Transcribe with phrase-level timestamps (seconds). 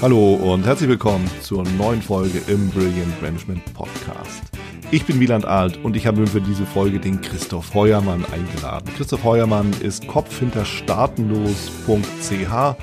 [0.00, 4.44] Hallo und herzlich willkommen zur neuen Folge im Brilliant Management Podcast.
[4.92, 8.88] Ich bin Wieland Alt und ich habe für diese Folge den Christoph Heuermann eingeladen.
[8.96, 12.76] Christoph Heuermann ist Kopf hinter startenlos.ch,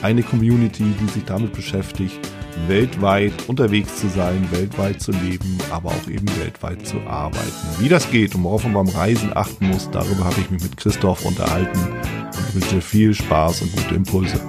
[0.00, 2.18] eine Community, die sich damit beschäftigt,
[2.66, 7.52] weltweit unterwegs zu sein, weltweit zu leben, aber auch eben weltweit zu arbeiten.
[7.80, 10.78] Wie das geht und worauf man beim Reisen achten muss, darüber habe ich mich mit
[10.78, 14.40] Christoph unterhalten und wünsche viel Spaß und gute Impulse.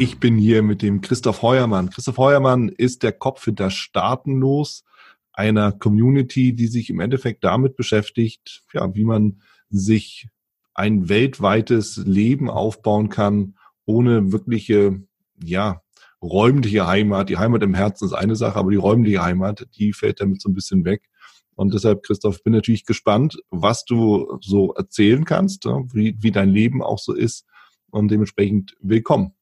[0.00, 1.90] Ich bin hier mit dem Christoph Heuermann.
[1.90, 4.84] Christoph Heuermann ist der Kopf hinter Staatenlos,
[5.32, 10.28] einer Community, die sich im Endeffekt damit beschäftigt, ja, wie man sich
[10.72, 13.56] ein weltweites Leben aufbauen kann,
[13.86, 15.02] ohne wirkliche,
[15.42, 15.82] ja,
[16.22, 17.28] räumliche Heimat.
[17.28, 20.48] Die Heimat im Herzen ist eine Sache, aber die räumliche Heimat, die fällt damit so
[20.48, 21.10] ein bisschen weg.
[21.56, 26.84] Und deshalb, Christoph, bin natürlich gespannt, was du so erzählen kannst, wie, wie dein Leben
[26.84, 27.46] auch so ist.
[27.90, 29.32] Und dementsprechend willkommen.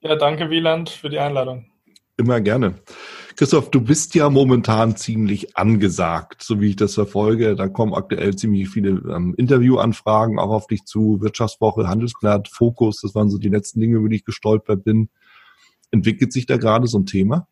[0.00, 1.66] Ja, danke Wieland für die Einladung.
[2.18, 2.74] Immer gerne.
[3.36, 7.54] Christoph, du bist ja momentan ziemlich angesagt, so wie ich das verfolge.
[7.54, 11.20] Da kommen aktuell ziemlich viele ähm, Interviewanfragen auch auf dich zu.
[11.20, 15.10] Wirtschaftswoche, Handelsblatt, Fokus, das waren so die letzten Dinge, über die ich gestolpert bin.
[15.90, 17.46] Entwickelt sich da gerade so ein Thema?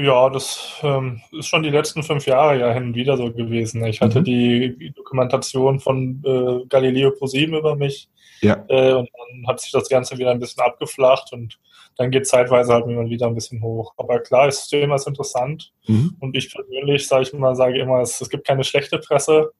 [0.00, 3.84] Ja, das ähm, ist schon die letzten fünf Jahre ja hin und wieder so gewesen.
[3.84, 4.24] Ich hatte mhm.
[4.24, 8.08] die Dokumentation von äh, Galileo ProSieben über mich
[8.40, 8.64] ja.
[8.68, 11.58] Äh, und dann hat sich das Ganze wieder ein bisschen abgeflacht und
[11.96, 13.92] dann geht zeitweise halt immer wieder ein bisschen hoch.
[13.96, 15.72] Aber klar, das Thema ist interessant.
[15.88, 16.16] Mhm.
[16.20, 19.50] Und ich persönlich, sage ich immer, sage immer, es, es gibt keine schlechte Presse.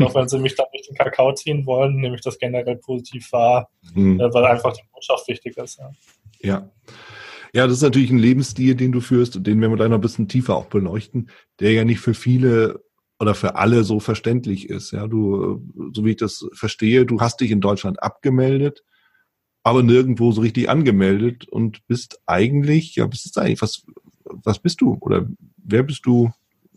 [0.00, 3.32] Auch wenn sie mich dann nicht den Kakao ziehen wollen, nehme ich das generell positiv
[3.32, 4.20] wahr, mhm.
[4.20, 5.78] äh, weil einfach die Botschaft wichtig ist.
[5.78, 5.90] Ja.
[6.40, 6.70] ja.
[7.54, 9.98] Ja, das ist natürlich ein Lebensstil, den du führst und den werden wir gleich noch
[9.98, 12.82] ein bisschen tiefer auch beleuchten, der ja nicht für viele
[13.20, 14.92] oder für alle so verständlich ist.
[14.92, 18.84] Ja, du, so wie ich das verstehe, du hast dich in Deutschland abgemeldet,
[19.62, 23.84] aber nirgendwo so richtig angemeldet und bist eigentlich, ja, bist eigentlich, was,
[24.24, 24.96] was bist du?
[25.00, 26.30] Oder wer bist du?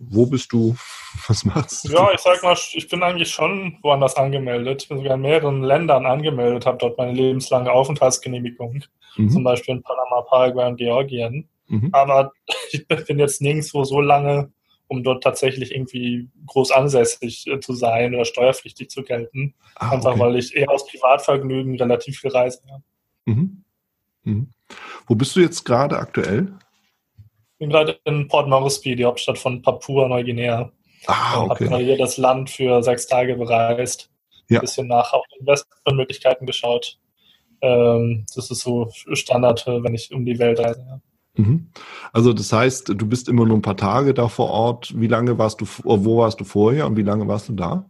[0.10, 0.76] Wo bist du?
[1.28, 1.94] Was machst du?
[1.94, 4.84] Ja, ich sag mal, ich bin eigentlich schon woanders angemeldet.
[4.84, 8.84] Ich bin sogar in mehreren Ländern angemeldet, habe dort meine lebenslange Aufenthaltsgenehmigung.
[9.18, 9.30] Mhm.
[9.30, 11.50] Zum Beispiel in Panama, Paraguay und Georgien.
[11.68, 11.90] Mhm.
[11.92, 12.32] Aber
[12.72, 14.52] ich bin jetzt nirgendwo so lange
[14.92, 19.54] um dort tatsächlich irgendwie groß ansässig äh, zu sein oder steuerpflichtig zu gelten.
[19.76, 20.20] Ah, Einfach okay.
[20.20, 22.60] weil ich eher aus Privatvergnügen relativ viel reise.
[23.24, 23.64] Mhm.
[24.24, 24.50] Mhm.
[25.08, 26.52] Wo bist du jetzt gerade aktuell?
[27.62, 30.72] Ich bin gerade in Port Moresby, die Hauptstadt von Papua-Neuguinea.
[31.06, 31.70] Ah, okay.
[31.70, 34.10] Habe hier das Land für sechs Tage bereist.
[34.50, 34.58] Ja.
[34.58, 36.98] Ein bisschen nach auch Investmentmöglichkeiten geschaut.
[37.62, 40.84] Ähm, das ist so Standard, wenn ich um die Welt reise.
[40.90, 41.02] Ja.
[41.36, 41.70] Mhm.
[42.12, 45.00] Also das heißt, du bist immer nur ein paar Tage da vor Ort.
[45.00, 47.86] Wie lange warst du, wo warst du vorher und wie lange warst du da?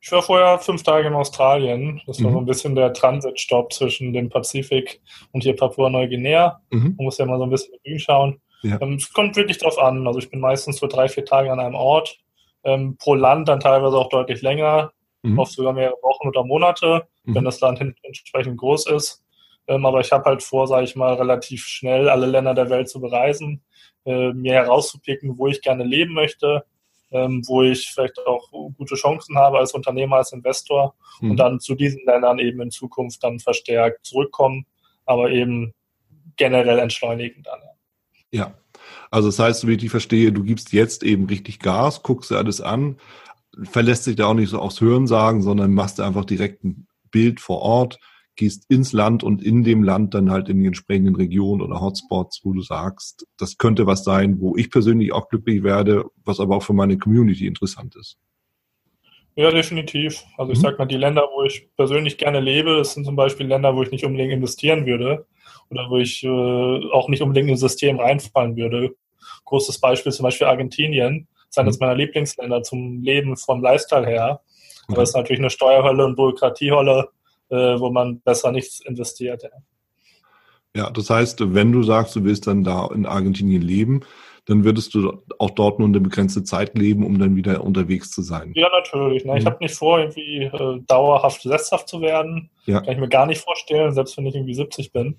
[0.00, 2.00] Ich war vorher fünf Tage in Australien.
[2.08, 2.34] Das war mhm.
[2.34, 5.00] so ein bisschen der Transitstopp zwischen dem Pazifik
[5.30, 6.60] und hier Papua-Neuguinea.
[6.72, 6.94] Mhm.
[6.96, 8.40] Man muss ja mal so ein bisschen schauen.
[8.70, 8.80] Ja.
[8.80, 10.06] Ähm, es kommt wirklich drauf an.
[10.06, 12.18] Also ich bin meistens so drei, vier Tage an einem Ort.
[12.64, 15.38] Ähm, pro Land dann teilweise auch deutlich länger, mhm.
[15.38, 17.46] oft sogar mehrere Wochen oder Monate, wenn mhm.
[17.46, 19.24] das Land entsprechend groß ist.
[19.68, 22.88] Ähm, aber ich habe halt vor, sage ich mal, relativ schnell alle Länder der Welt
[22.88, 23.62] zu bereisen,
[24.04, 26.64] äh, mir herauszupicken, wo ich gerne leben möchte,
[27.10, 31.32] ähm, wo ich vielleicht auch gute Chancen habe als Unternehmer, als Investor mhm.
[31.32, 34.66] und dann zu diesen Ländern eben in Zukunft dann verstärkt zurückkommen,
[35.04, 35.72] aber eben
[36.36, 37.60] generell entschleunigen dann.
[37.60, 37.75] Ja.
[39.10, 42.60] Also das heißt, wie ich verstehe, du gibst jetzt eben richtig Gas, guckst dir alles
[42.60, 42.96] an,
[43.62, 47.40] verlässt sich da auch nicht so aufs Hören sagen, sondern machst einfach direkt ein Bild
[47.40, 47.98] vor Ort,
[48.34, 52.40] gehst ins Land und in dem Land dann halt in die entsprechenden Regionen oder Hotspots,
[52.44, 56.56] wo du sagst, das könnte was sein, wo ich persönlich auch glücklich werde, was aber
[56.56, 58.18] auch für meine Community interessant ist.
[59.36, 60.22] Ja, definitiv.
[60.36, 60.62] Also ich mhm.
[60.62, 63.82] sag mal, die Länder, wo ich persönlich gerne lebe, das sind zum Beispiel Länder, wo
[63.82, 65.26] ich nicht unbedingt investieren würde
[65.70, 66.28] oder wo ich äh,
[66.92, 68.94] auch nicht unbedingt ins System reinfallen würde.
[69.44, 71.28] Großes Beispiel zum Beispiel Argentinien.
[71.34, 71.86] Das ist eines mhm.
[71.86, 74.40] meiner Lieblingsländer zum Leben vom Lifestyle her.
[74.88, 77.08] Aber es ist natürlich eine Steuerhölle und Bürokratieholle,
[77.48, 79.42] äh, wo man besser nichts investiert.
[79.42, 79.50] Ja.
[80.76, 84.02] ja, das heißt, wenn du sagst, du willst dann da in Argentinien leben,
[84.46, 88.22] dann würdest du auch dort nur eine begrenzte Zeit leben, um dann wieder unterwegs zu
[88.22, 88.52] sein.
[88.54, 89.24] Ja, natürlich.
[89.24, 89.32] Ne?
[89.32, 89.38] Mhm.
[89.38, 92.48] Ich habe nicht vor, irgendwie äh, dauerhaft sesshaft zu werden.
[92.64, 92.80] Ja.
[92.80, 95.16] Kann ich mir gar nicht vorstellen, selbst wenn ich irgendwie 70 bin.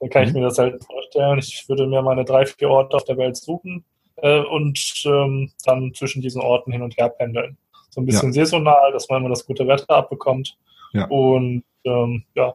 [0.00, 0.28] Dann kann mhm.
[0.28, 1.38] ich mir das halt vorstellen.
[1.38, 3.84] Ich würde mir meine drei, vier Orte auf der Welt suchen
[4.16, 7.56] äh, und ähm, dann zwischen diesen Orten hin und her pendeln.
[7.90, 8.44] So ein bisschen ja.
[8.44, 10.56] saisonal, dass man immer das gute Wetter abbekommt.
[10.92, 11.06] Ja.
[11.06, 12.54] Und ähm, ja,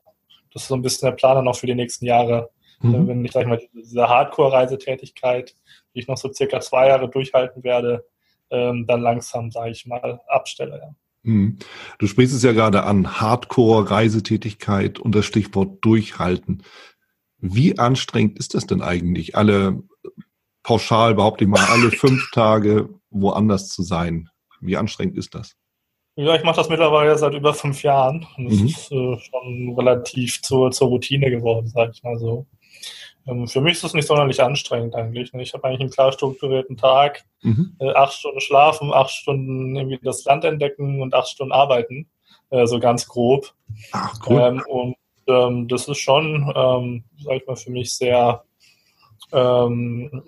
[0.54, 2.50] das ist so ein bisschen der Plan dann auch für die nächsten Jahre.
[2.82, 2.96] Mhm.
[2.96, 5.56] Äh, wenn ich, sag ich mal, diese Hardcore-Reisetätigkeit,
[5.94, 8.06] die ich noch so circa zwei Jahre durchhalten werde,
[8.52, 10.80] ähm, dann langsam, sage ich mal, abstelle.
[10.80, 10.96] Ja.
[11.24, 11.58] Hm.
[12.00, 16.64] Du sprichst es ja gerade an, Hardcore, Reisetätigkeit und das Stichwort durchhalten.
[17.46, 19.84] Wie anstrengend ist das denn eigentlich, alle
[20.64, 24.30] pauschal behaupte ich mal, alle fünf Tage woanders zu sein?
[24.62, 25.58] Wie anstrengend ist das?
[26.16, 28.26] Ja, ich mache das mittlerweile seit über fünf Jahren.
[28.38, 28.66] Und das mhm.
[28.68, 32.48] ist äh, schon relativ zur, zur Routine geworden, sag ich mal so.
[33.28, 35.34] Ähm, für mich ist es nicht sonderlich anstrengend eigentlich.
[35.34, 37.26] Ich habe eigentlich einen klar strukturierten Tag.
[37.42, 37.76] Mhm.
[37.80, 42.08] Äh, acht Stunden schlafen, acht Stunden irgendwie das Land entdecken und acht Stunden arbeiten.
[42.52, 43.54] Äh, so ganz grob.
[43.92, 44.40] Ach, cool.
[44.40, 44.96] Ähm, und
[45.28, 48.44] ähm, das ist schon, ähm, sag ich mal, für mich sehr
[49.32, 50.24] ähm,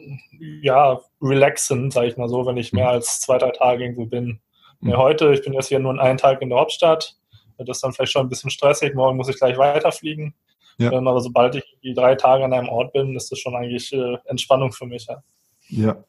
[0.61, 4.39] ja, relaxend, sag ich mal so, wenn ich mehr als zwei, drei Tage irgendwo bin.
[4.81, 4.97] Mhm.
[4.97, 7.15] Heute, ich bin jetzt hier nur einen Tag in der Hauptstadt.
[7.57, 8.93] Das ist dann vielleicht schon ein bisschen stressig.
[8.95, 10.33] Morgen muss ich gleich weiterfliegen.
[10.77, 10.91] Ja.
[10.91, 13.93] Ähm, aber sobald ich die drei Tage an einem Ort bin, ist das schon eigentlich
[13.93, 15.07] äh, Entspannung für mich.
[15.07, 15.23] Ja.
[15.69, 16.03] ja.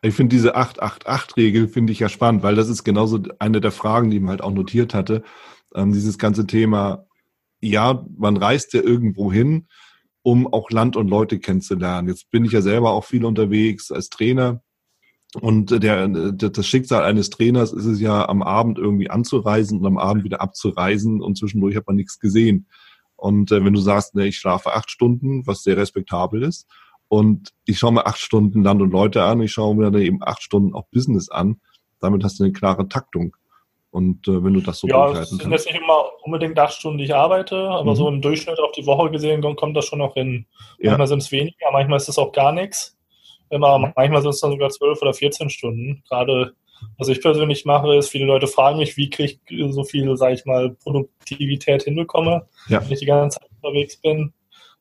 [0.00, 4.10] Ich finde diese 888-Regel finde ich ja spannend, weil das ist genauso eine der Fragen,
[4.10, 5.22] die man halt auch notiert hatte.
[5.74, 7.04] Ähm, dieses ganze Thema,
[7.60, 9.68] ja, man reist ja irgendwo hin,
[10.22, 12.08] um auch Land und Leute kennenzulernen.
[12.08, 14.62] Jetzt bin ich ja selber auch viel unterwegs als Trainer.
[15.34, 19.98] Und der, das Schicksal eines Trainers ist es ja, am Abend irgendwie anzureisen und am
[19.98, 22.66] Abend wieder abzureisen und zwischendurch hat man nichts gesehen.
[23.16, 26.66] Und äh, wenn du sagst, ne, ich schlafe acht Stunden, was sehr respektabel ist,
[27.08, 30.22] und ich schaue mir acht Stunden Land und Leute an, ich schaue mir dann eben
[30.22, 31.60] acht Stunden auch Business an,
[32.00, 33.34] damit hast du eine klare Taktung.
[33.90, 36.98] Und äh, wenn du das so Ja, es sind jetzt nicht immer unbedingt acht Stunden,
[36.98, 37.96] die ich arbeite, aber mhm.
[37.96, 40.46] so im Durchschnitt auf die Woche gesehen kommt das schon noch hin.
[40.78, 41.06] Manchmal ja.
[41.06, 42.98] sind es weniger, manchmal ist es auch gar nichts.
[43.50, 43.92] Aber mhm.
[43.96, 46.02] manchmal sind es dann sogar zwölf oder 14 Stunden.
[46.08, 46.52] Gerade
[46.98, 50.34] was ich persönlich mache, ist, viele Leute fragen mich, wie kriege ich so viel, sage
[50.34, 52.82] ich mal, Produktivität hinbekomme, ja.
[52.82, 54.32] wenn ich die ganze Zeit unterwegs bin.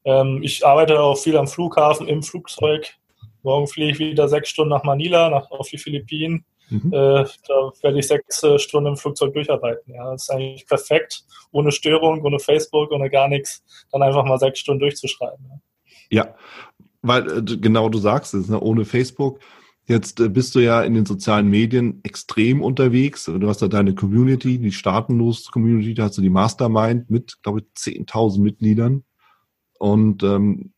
[0.06, 2.96] Ähm, ich arbeite auch viel am Flughafen, im Flugzeug.
[3.44, 6.46] Morgen fliege ich wieder sechs Stunden nach Manila, nach, auf die Philippinen.
[6.70, 6.92] Mhm.
[6.92, 9.94] Äh, da werde ich sechs äh, Stunden im Flugzeug durcharbeiten.
[9.94, 14.38] Ja, das ist eigentlich perfekt, ohne Störung, ohne Facebook, ohne gar nichts, dann einfach mal
[14.38, 15.46] sechs Stunden durchzuschreiben.
[16.10, 16.36] Ja, ja
[17.02, 18.60] weil äh, genau du sagst es, ne?
[18.60, 19.40] ohne Facebook.
[19.86, 23.26] Jetzt äh, bist du ja in den sozialen Medien extrem unterwegs.
[23.26, 27.62] Du hast da deine Community, die staatenlos Community, da hast du die Mastermind mit, glaube
[27.62, 29.04] ich, 10.000 Mitgliedern.
[29.80, 30.74] Und ähm,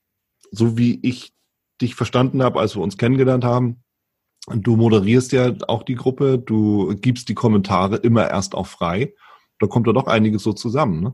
[0.51, 1.33] so wie ich
[1.81, 3.83] dich verstanden habe, als wir uns kennengelernt haben,
[4.53, 9.13] du moderierst ja auch die Gruppe, du gibst die Kommentare immer erst auch frei.
[9.59, 11.13] Da kommt da doch einiges so zusammen, ne?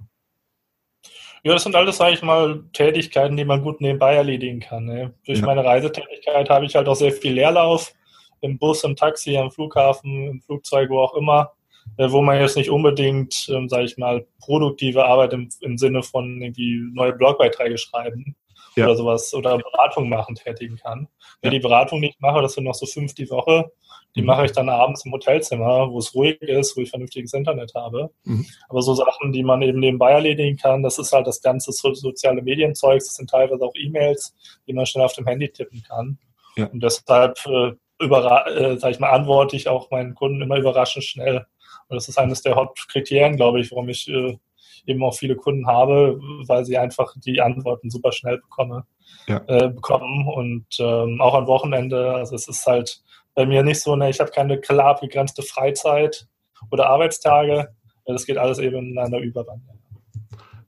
[1.44, 4.86] Ja, das sind alles, sage ich mal, Tätigkeiten, die man gut nebenbei erledigen kann.
[4.86, 5.14] Ne?
[5.28, 5.46] Durch ja.
[5.46, 7.94] meine Reisetätigkeit habe ich halt auch sehr viel Leerlauf
[8.42, 11.52] im Bus, im Taxi, am Flughafen, im Flugzeug, wo auch immer,
[11.98, 16.02] äh, wo man jetzt nicht unbedingt, ähm, sage ich mal, produktive Arbeit im, im Sinne
[16.02, 18.36] von irgendwie neue Blogbeiträge schreiben
[18.76, 18.86] ja.
[18.86, 21.08] oder sowas oder Beratung machen tätigen kann.
[21.42, 21.60] Wenn ja.
[21.60, 23.72] die Beratung nicht mache, das sind noch so fünf die Woche,
[24.16, 24.28] die mhm.
[24.28, 28.12] mache ich dann abends im Hotelzimmer, wo es ruhig ist, wo ich vernünftiges Internet habe.
[28.24, 28.46] Mhm.
[28.70, 31.94] Aber so Sachen, die man eben nebenbei erledigen kann, das ist halt das ganze so
[31.94, 34.36] soziale Medienzeug, das sind teilweise auch E-Mails,
[34.68, 36.18] die man schnell auf dem Handy tippen kann.
[36.56, 36.68] Ja.
[36.68, 41.46] Und deshalb äh, äh, sag ich mal, antworte ich auch meinen Kunden immer überraschend schnell.
[41.88, 44.38] Und das ist eines der Hauptkriterien, glaube ich, warum ich äh,
[44.86, 48.86] eben auch viele Kunden habe, weil sie einfach die Antworten super schnell bekomme,
[49.28, 49.42] ja.
[49.48, 52.14] äh, bekommen und ähm, auch am Wochenende.
[52.14, 53.02] Also es ist halt
[53.34, 56.28] bei mir nicht so, ne, ich habe keine klar abgegrenzte Freizeit
[56.72, 57.70] oder Arbeitstage.
[58.06, 59.46] Das geht alles eben ineinander über.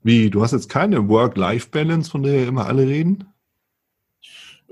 [0.02, 3.32] Wie, du hast jetzt keine Work-Life-Balance, von der immer alle reden?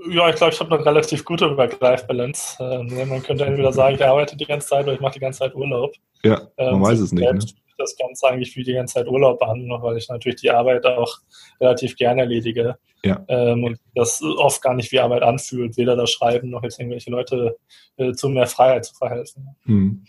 [0.09, 2.57] Ja, ich glaube, ich habe eine relativ gute Work-Life-Balance.
[2.59, 5.39] Ähm, man könnte entweder sagen, ich arbeite die ganze Zeit oder ich mache die ganze
[5.39, 5.93] Zeit Urlaub.
[6.23, 7.31] Ja, man ähm, weiß es nicht.
[7.31, 7.39] Ne?
[7.77, 11.17] Das Ganze eigentlich wie die ganze Zeit Urlaub an, weil ich natürlich die Arbeit auch
[11.59, 12.77] relativ gerne erledige.
[13.03, 13.23] Ja.
[13.27, 17.11] Ähm, und das oft gar nicht wie Arbeit anfühlt, weder das Schreiben noch jetzt irgendwelche
[17.11, 17.57] Leute
[17.97, 19.55] äh, zu mehr Freiheit zu verhelfen.
[19.63, 20.05] Hm.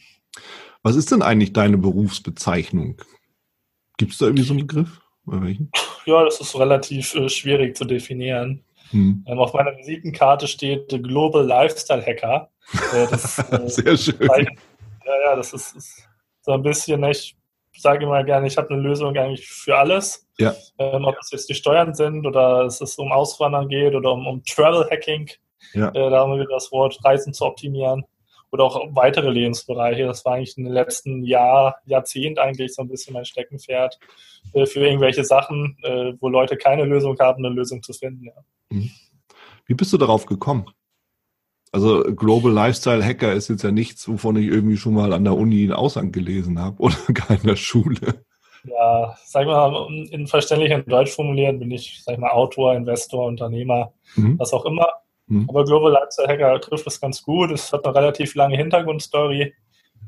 [0.83, 3.03] Was ist denn eigentlich deine Berufsbezeichnung?
[3.99, 5.01] Gibt es da irgendwie so einen Begriff?
[6.07, 8.65] Ja, das ist relativ äh, schwierig zu definieren.
[8.91, 9.25] Hm.
[9.27, 12.51] Ähm, auf meiner Visitenkarte steht Global Lifestyle Hacker.
[12.95, 14.29] Äh, das, äh, Sehr schön.
[14.29, 16.09] ja, ja, das ist, ist
[16.41, 17.37] so ein bisschen, ich
[17.81, 20.27] sage immer gerne, ich habe eine Lösung eigentlich für alles.
[20.39, 20.55] Ja.
[20.79, 24.27] Ähm, ob es jetzt die Steuern sind oder es ist um Auswandern geht oder um,
[24.27, 25.29] um Travel Hacking.
[25.75, 25.89] Ja.
[25.89, 28.05] Äh, da haben wir wieder das Wort Reisen zu optimieren.
[28.51, 30.07] Oder auch weitere Lebensbereiche.
[30.07, 33.99] Das war eigentlich in den letzten Jahr, Jahrzehnt eigentlich so ein bisschen mein Steckenpferd
[34.55, 38.25] äh, für irgendwelche Sachen, äh, wo Leute keine Lösung haben, eine Lösung zu finden.
[38.25, 38.33] Ja.
[38.71, 38.91] Mhm.
[39.67, 40.71] Wie bist du darauf gekommen?
[41.73, 45.37] Also Global Lifestyle Hacker ist jetzt ja nichts, wovon ich irgendwie schon mal an der
[45.37, 48.25] Uni einen Aushang gelesen habe oder gar in der Schule.
[48.65, 53.93] Ja, sag mal, in verständlichem Deutsch formuliert bin ich, sag ich mal, Autor, Investor, Unternehmer,
[54.17, 54.39] mhm.
[54.39, 54.89] was auch immer.
[55.27, 55.47] Mhm.
[55.49, 57.51] Aber Global Lifestyle Hacker trifft es ganz gut.
[57.51, 59.55] Es hat eine relativ lange Hintergrundstory.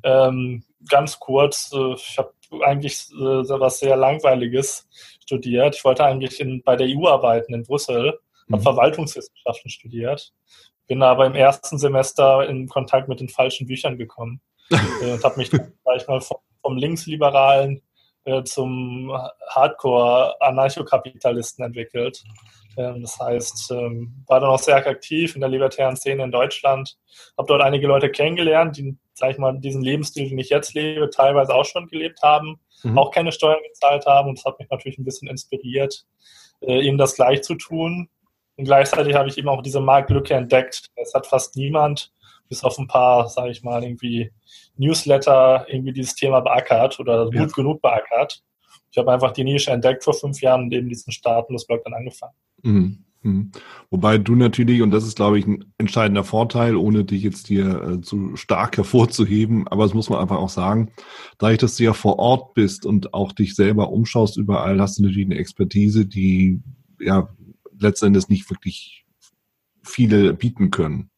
[0.02, 4.88] Ähm, ganz kurz, äh, ich habe eigentlich äh, was sehr Langweiliges
[5.22, 5.76] studiert.
[5.76, 8.18] Ich wollte eigentlich in, bei der EU arbeiten in Brüssel,
[8.50, 8.54] mhm.
[8.54, 10.32] habe Verwaltungswissenschaften studiert,
[10.86, 14.40] bin aber im ersten Semester in Kontakt mit den falschen Büchern gekommen
[14.70, 17.82] äh, und habe mich gleich mal vom, vom Linksliberalen
[18.24, 19.12] äh, zum
[19.48, 22.22] Hardcore-Anarchokapitalisten entwickelt.
[22.76, 26.96] Ähm, das heißt, ähm, war dann auch sehr aktiv in der libertären Szene in Deutschland,
[27.36, 31.10] habe dort einige Leute kennengelernt, die, sag ich mal, diesen Lebensstil, den ich jetzt lebe,
[31.10, 32.98] teilweise auch schon gelebt haben, mhm.
[32.98, 36.04] auch keine Steuern gezahlt haben und das hat mich natürlich ein bisschen inspiriert,
[36.60, 38.08] äh, eben das gleich zu tun.
[38.56, 40.90] Und gleichzeitig habe ich eben auch diese Marktlücke entdeckt.
[40.96, 42.12] Es hat fast niemand,
[42.48, 44.32] bis auf ein paar, sage ich mal, irgendwie
[44.76, 47.46] Newsletter irgendwie dieses Thema beackert oder gut ja.
[47.46, 48.42] genug beackert.
[48.90, 52.34] Ich habe einfach die Nische entdeckt vor fünf Jahren und eben diesen Staatenlos-Blog dann angefangen.
[52.62, 53.04] Mhm.
[53.22, 53.50] Mhm.
[53.90, 57.82] Wobei du natürlich, und das ist, glaube ich, ein entscheidender Vorteil, ohne dich jetzt hier
[57.82, 60.90] äh, zu stark hervorzuheben, aber das muss man einfach auch sagen,
[61.38, 65.02] dadurch, dass du ja vor Ort bist und auch dich selber umschaust überall, hast du
[65.02, 66.62] natürlich eine Expertise, die
[66.98, 67.28] ja
[67.80, 69.04] letztendlich nicht wirklich
[69.82, 71.10] viele bieten können.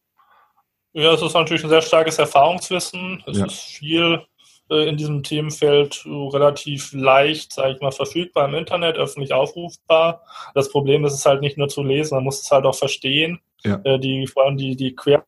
[0.93, 3.23] Ja, es ist natürlich ein sehr starkes Erfahrungswissen.
[3.27, 3.47] Es ja.
[3.47, 4.23] ist viel
[4.71, 10.23] äh, in diesem Themenfeld relativ leicht, sage ich mal, verfügbar im Internet, öffentlich aufrufbar.
[10.55, 13.41] Das Problem ist es halt nicht nur zu lesen, man muss es halt auch verstehen.
[13.65, 13.81] Ja.
[13.85, 15.25] Äh, die, vor allem die, die Quer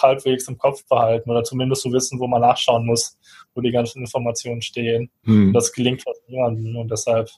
[0.00, 3.18] halbwegs im Kopf behalten oder zumindest so wissen, wo man nachschauen muss,
[3.54, 5.10] wo die ganzen Informationen stehen.
[5.24, 5.52] Hm.
[5.52, 7.28] Das gelingt fast niemandem und deshalb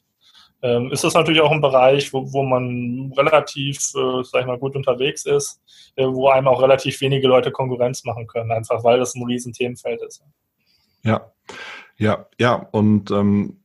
[0.62, 4.58] ähm, ist das natürlich auch ein Bereich, wo, wo man relativ, äh, sag ich mal,
[4.58, 5.60] gut unterwegs ist,
[5.96, 9.52] äh, wo einem auch relativ wenige Leute Konkurrenz machen können, einfach weil das ein riesen
[9.52, 10.22] Themenfeld ist.
[11.02, 11.32] Ja,
[11.96, 12.68] ja, ja.
[12.72, 13.60] Und ähm,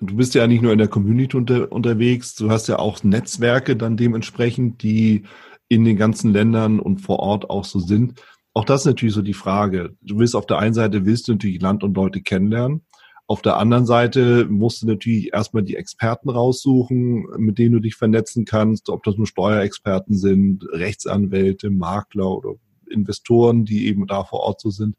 [0.00, 3.76] du bist ja nicht nur in der Community unter, unterwegs, du hast ja auch Netzwerke
[3.76, 5.24] dann dementsprechend, die
[5.68, 8.20] in den ganzen Ländern und vor Ort auch so sind.
[8.52, 9.96] Auch das ist natürlich so die Frage.
[10.00, 12.84] Du willst auf der einen Seite willst du natürlich Land und Leute kennenlernen.
[13.30, 17.94] Auf der anderen Seite musst du natürlich erstmal die Experten raussuchen, mit denen du dich
[17.94, 22.54] vernetzen kannst, ob das nur Steuerexperten sind, Rechtsanwälte, Makler oder
[22.90, 24.96] Investoren, die eben da vor Ort so sind.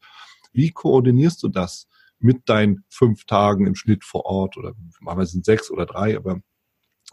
[0.53, 5.43] Wie koordinierst du das mit deinen fünf Tagen im Schnitt vor Ort oder manchmal sind
[5.43, 6.39] sechs oder drei, aber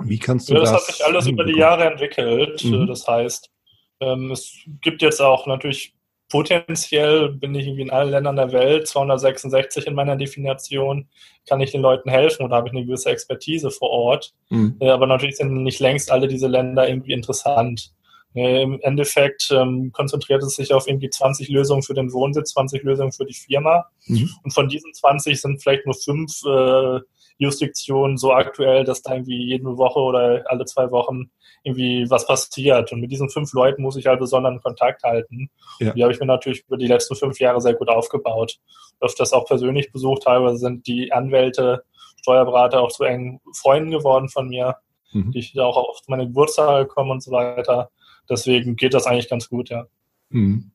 [0.01, 0.71] wie kannst du ja, das?
[0.71, 2.63] Das hat sich alles über die Jahre entwickelt.
[2.63, 2.87] Mhm.
[2.87, 3.51] Das heißt,
[3.99, 5.98] ähm, es gibt jetzt auch natürlich
[6.29, 11.09] potenziell bin ich irgendwie in allen Ländern der Welt, 266 in meiner Definition,
[11.49, 14.35] kann ich den Leuten helfen und habe ich eine gewisse Expertise vor Ort.
[14.51, 14.77] Mhm.
[14.81, 17.93] Äh, aber natürlich sind nicht längst alle diese Länder irgendwie interessant.
[18.35, 22.83] Äh, Im Endeffekt ähm, konzentriert es sich auf irgendwie 20 Lösungen für den Wohnsitz, 20
[22.83, 23.87] Lösungen für die Firma.
[24.07, 24.31] Mhm.
[24.45, 27.01] Und von diesen 20 sind vielleicht nur fünf äh,
[27.39, 31.31] Jurisdiktion so aktuell, dass da irgendwie jede Woche oder alle zwei Wochen
[31.63, 32.93] irgendwie was passiert.
[32.93, 35.51] Und mit diesen fünf Leuten muss ich halt besonderen Kontakt halten.
[35.79, 35.93] Ja.
[35.93, 38.59] Die habe ich mir natürlich über die letzten fünf Jahre sehr gut aufgebaut.
[39.01, 40.25] Öfters auch persönlich besucht.
[40.25, 41.85] Teilweise sind die Anwälte,
[42.21, 44.77] Steuerberater auch zu engen Freunden geworden von mir,
[45.13, 45.31] mhm.
[45.31, 47.91] die ich auch auf meine Geburtstage kommen und so weiter.
[48.29, 49.87] Deswegen geht das eigentlich ganz gut, ja.
[50.31, 50.73] Mhm.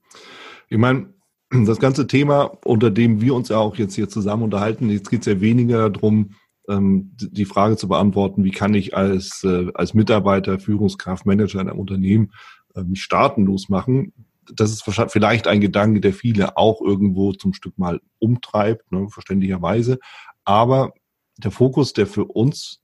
[0.70, 1.14] Ich meine,
[1.52, 5.22] das ganze Thema, unter dem wir uns ja auch jetzt hier zusammen unterhalten, jetzt geht
[5.22, 6.36] es ja weniger darum,
[6.68, 11.80] die Frage zu beantworten, wie kann ich als, äh, als Mitarbeiter, Führungskraft, Manager in einem
[11.80, 12.32] Unternehmen
[12.76, 14.14] mich staatenlos machen.
[14.56, 20.00] Das ist vielleicht ein Gedanke, der viele auch irgendwo zum Stück mal umtreibt, ne, verständlicherweise.
[20.44, 20.94] Aber
[21.38, 22.82] der Fokus, der für uns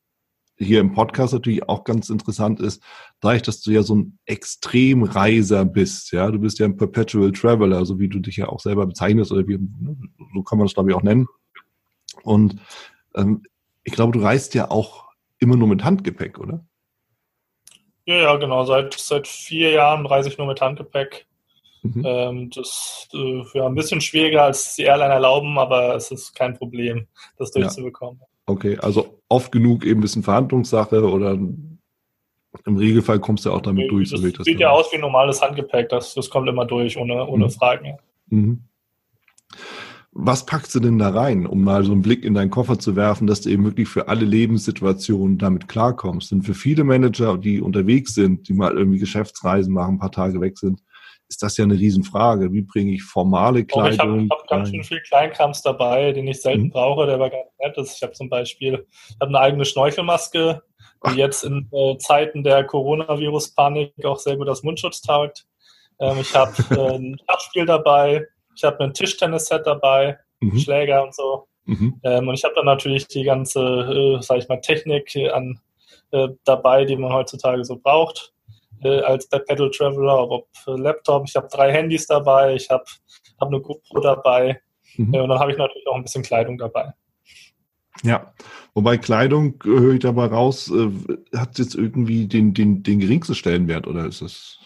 [0.57, 2.83] hier im Podcast natürlich auch ganz interessant ist,
[3.21, 7.85] dadurch, dass du ja so ein Extremreiser bist, ja, du bist ja ein Perpetual Traveler,
[7.85, 9.97] so wie du dich ja auch selber bezeichnest, oder wie, ne,
[10.33, 11.27] so kann man das glaube ich auch nennen.
[12.23, 12.57] Und
[13.15, 13.43] ähm,
[13.89, 16.63] ich glaube, du reist ja auch immer nur mit Handgepäck, oder?
[18.05, 18.63] Ja, ja, genau.
[18.63, 21.25] Seit, seit vier Jahren reise ich nur mit Handgepäck.
[21.81, 22.03] Mhm.
[22.05, 26.35] Ähm, das ist äh, ja, ein bisschen schwieriger, als die Airline erlauben, aber es ist
[26.35, 28.19] kein Problem, das durchzubekommen.
[28.19, 28.27] Ja.
[28.45, 33.85] Okay, also oft genug eben ein bisschen Verhandlungssache oder im Regelfall kommst du auch damit
[33.85, 34.11] okay, durch.
[34.11, 37.45] Das das sieht ja aus wie normales Handgepäck, das, das kommt immer durch, ohne, ohne
[37.45, 37.51] mhm.
[37.51, 37.97] Fragen.
[38.27, 38.63] Mhm.
[40.11, 42.95] Was packst du denn da rein, um mal so einen Blick in deinen Koffer zu
[42.95, 46.31] werfen, dass du eben wirklich für alle Lebenssituationen damit klarkommst?
[46.31, 50.41] Denn für viele Manager, die unterwegs sind, die mal irgendwie Geschäftsreisen machen, ein paar Tage
[50.41, 50.81] weg sind,
[51.29, 52.51] ist das ja eine Riesenfrage.
[52.51, 53.91] Wie bringe ich formale Kleidung?
[53.91, 56.71] ich habe hab ganz schön viel Kleinkrams dabei, den ich selten mhm.
[56.71, 57.95] brauche, der aber ganz nett ist.
[57.95, 60.63] Ich habe zum Beispiel ich hab eine eigene Schnorchelmaske,
[61.05, 61.15] die Ach.
[61.15, 65.45] jetzt in äh, Zeiten der Coronavirus-Panik auch sehr gut als Mundschutz taugt.
[65.99, 68.25] Ähm, ich habe äh, ein Schachspiel dabei,
[68.59, 70.59] ich habe ein Tischtennis-Set dabei, mhm.
[70.59, 71.47] Schläger und so.
[71.65, 71.99] Mhm.
[72.03, 75.59] Ähm, und ich habe dann natürlich die ganze, äh, sag ich mal, Technik an,
[76.11, 78.33] äh, dabei, die man heutzutage so braucht.
[78.83, 81.25] äh, als Pedal Traveler, ob Laptop.
[81.27, 82.85] Ich habe drei Handys dabei, ich habe
[83.39, 84.61] hab eine GoPro dabei
[84.95, 85.13] mhm.
[85.13, 86.93] äh, und dann habe ich natürlich auch ein bisschen Kleidung dabei.
[88.03, 88.33] Ja,
[88.73, 93.35] wobei Kleidung, äh, höre ich dabei raus, äh, hat jetzt irgendwie den, den, den geringsten
[93.35, 94.59] Stellenwert oder ist das,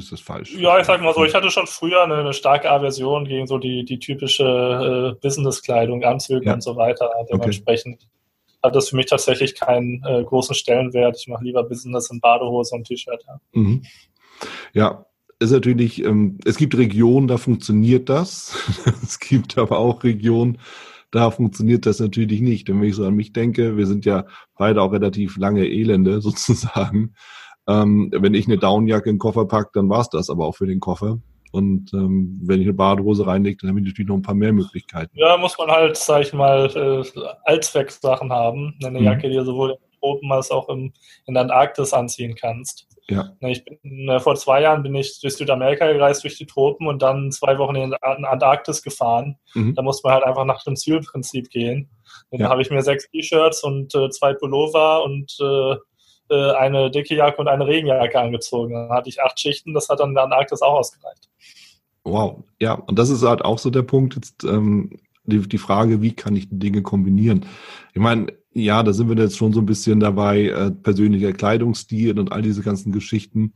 [0.00, 0.54] ist das falsch?
[0.54, 3.58] Ja, ich sag mal so, ich hatte schon früher eine, eine starke Aversion gegen so
[3.58, 6.54] die, die typische äh, Business-Kleidung, Anzüge ja.
[6.54, 7.10] und so weiter.
[7.32, 8.58] Dementsprechend okay.
[8.62, 11.16] hat das für mich tatsächlich keinen äh, großen Stellenwert.
[11.18, 13.24] Ich mache lieber Business in Badehose und T-Shirt.
[13.26, 13.40] Ja.
[13.52, 13.82] Mhm.
[14.72, 15.06] ja,
[15.40, 18.56] ist natürlich, ähm, es gibt Regionen, da funktioniert das.
[19.02, 20.58] es gibt aber auch Regionen,
[21.10, 22.68] da funktioniert das natürlich nicht.
[22.70, 24.26] Und wenn ich so an mich denke, wir sind ja
[24.56, 27.14] beide auch relativ lange Elende sozusagen.
[27.70, 30.66] Ähm, wenn ich eine Downjacke in den Koffer packe, dann war's das aber auch für
[30.66, 31.18] den Koffer.
[31.52, 34.52] Und ähm, wenn ich eine Badehose reinlege, dann habe ich natürlich noch ein paar mehr
[34.52, 35.10] Möglichkeiten.
[35.14, 38.76] Ja, muss man halt, sag ich mal, äh, Allzwecksachen haben.
[38.84, 39.04] Eine mhm.
[39.04, 40.92] Jacke, die du sowohl in Tropen als auch im,
[41.26, 42.86] in der Antarktis anziehen kannst.
[43.08, 43.32] Ja.
[43.40, 47.02] Ich bin, äh, vor zwei Jahren bin ich durch Südamerika gereist, durch die Tropen und
[47.02, 49.36] dann zwei Wochen in die Antarktis gefahren.
[49.54, 49.74] Mhm.
[49.74, 51.90] Da musste man halt einfach nach dem Zielprinzip gehen.
[52.30, 52.44] Und ja.
[52.44, 55.76] Dann habe ich mir sechs T-Shirts und äh, zwei Pullover und äh,
[56.30, 58.74] äh, eine dicke Jacke und eine Regenjacke angezogen.
[58.74, 61.28] Dann hatte ich acht Schichten, das hat dann in der Antarktis auch ausgereicht.
[62.04, 66.00] Wow, ja, und das ist halt auch so der Punkt, jetzt ähm, die, die Frage,
[66.00, 67.44] wie kann ich die Dinge kombinieren?
[67.92, 72.18] Ich meine, ja, da sind wir jetzt schon so ein bisschen dabei, äh, persönlicher Kleidungsstil
[72.18, 73.54] und all diese ganzen Geschichten.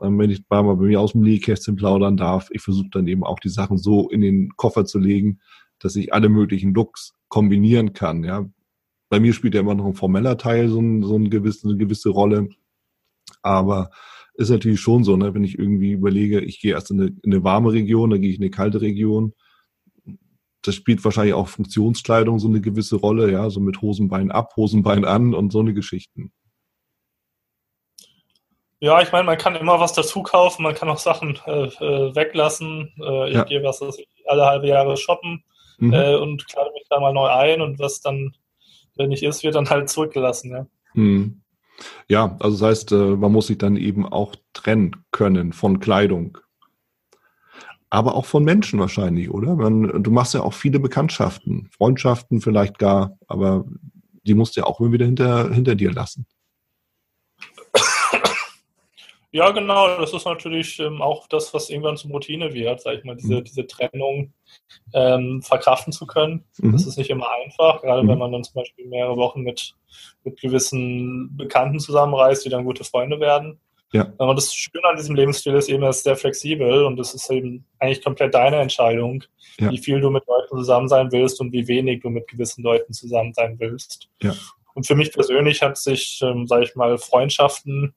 [0.00, 3.24] Ähm, wenn ich mal bei mir aus dem Nähkästchen plaudern darf, ich versuche dann eben
[3.24, 5.40] auch die Sachen so in den Koffer zu legen,
[5.78, 8.24] dass ich alle möglichen Looks kombinieren kann.
[8.24, 8.46] Ja,
[9.10, 11.76] bei mir spielt ja immer noch ein formeller Teil so, ein, so ein gewisse, eine
[11.76, 12.48] gewisse Rolle.
[13.42, 13.90] Aber
[14.34, 17.32] ist natürlich schon so, ne, wenn ich irgendwie überlege, ich gehe erst in eine, in
[17.32, 19.34] eine warme Region, dann gehe ich in eine kalte Region,
[20.62, 25.04] das spielt wahrscheinlich auch Funktionskleidung so eine gewisse Rolle, ja, so mit Hosenbein ab, Hosenbein
[25.04, 26.32] an und so eine Geschichten.
[28.78, 32.14] Ja, ich meine, man kann immer was dazu kaufen, man kann auch Sachen äh, äh
[32.14, 32.92] weglassen.
[32.98, 33.44] Äh, ich ja.
[33.44, 33.82] gehe was
[34.26, 35.44] alle halbe Jahre shoppen
[35.78, 35.92] mhm.
[35.92, 38.34] äh, und kleide mich da mal neu ein und was dann,
[38.96, 40.66] wenn nicht ist, wird dann halt zurückgelassen, ja.
[40.94, 41.40] Mhm.
[42.08, 46.38] Ja, also das heißt, äh, man muss sich dann eben auch trennen können von Kleidung
[47.90, 49.56] aber auch von Menschen wahrscheinlich, oder?
[49.56, 53.64] Man, du machst ja auch viele Bekanntschaften, Freundschaften vielleicht gar, aber
[54.22, 56.26] die musst du ja auch immer wieder hinter, hinter dir lassen.
[59.32, 59.96] Ja, genau.
[60.00, 63.36] Das ist natürlich ähm, auch das, was irgendwann zum Routine wird, sag ich mal, diese,
[63.36, 63.44] mhm.
[63.44, 64.32] diese Trennung
[64.92, 66.44] ähm, verkraften zu können.
[66.58, 66.72] Mhm.
[66.72, 68.08] Das ist nicht immer einfach, gerade mhm.
[68.08, 69.74] wenn man dann zum Beispiel mehrere Wochen mit,
[70.24, 73.60] mit gewissen Bekannten zusammenreist, die dann gute Freunde werden.
[73.92, 74.04] Ja.
[74.18, 77.28] Und das Schöne an diesem Lebensstil ist eben, er ist sehr flexibel und es ist
[77.30, 79.24] eben eigentlich komplett deine Entscheidung,
[79.58, 79.70] ja.
[79.70, 82.92] wie viel du mit Leuten zusammen sein willst und wie wenig du mit gewissen Leuten
[82.92, 84.08] zusammen sein willst.
[84.22, 84.32] Ja.
[84.74, 87.94] Und für mich persönlich hat sich, ähm, sage ich mal, Freundschaften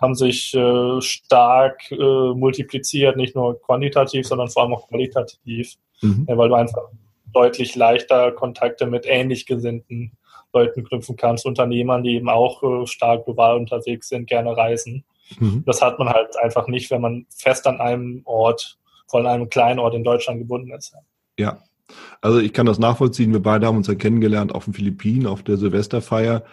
[0.00, 6.26] haben sich äh, stark äh, multipliziert, nicht nur quantitativ, sondern vor allem auch qualitativ, mhm.
[6.28, 6.88] ja, weil du einfach
[7.32, 10.12] deutlich leichter Kontakte mit ähnlich gesinnten
[10.52, 15.04] Leuten knüpfen kannst, Unternehmern, die eben auch äh, stark global unterwegs sind, gerne reisen.
[15.38, 15.62] Mhm.
[15.66, 19.48] Das hat man halt einfach nicht, wenn man fest an einem Ort, vor allem einem
[19.48, 20.94] kleinen Ort in Deutschland gebunden ist.
[21.38, 21.62] Ja,
[22.20, 23.32] also ich kann das nachvollziehen.
[23.32, 26.44] Wir beide haben uns ja kennengelernt auf den Philippinen, auf der Silvesterfeier,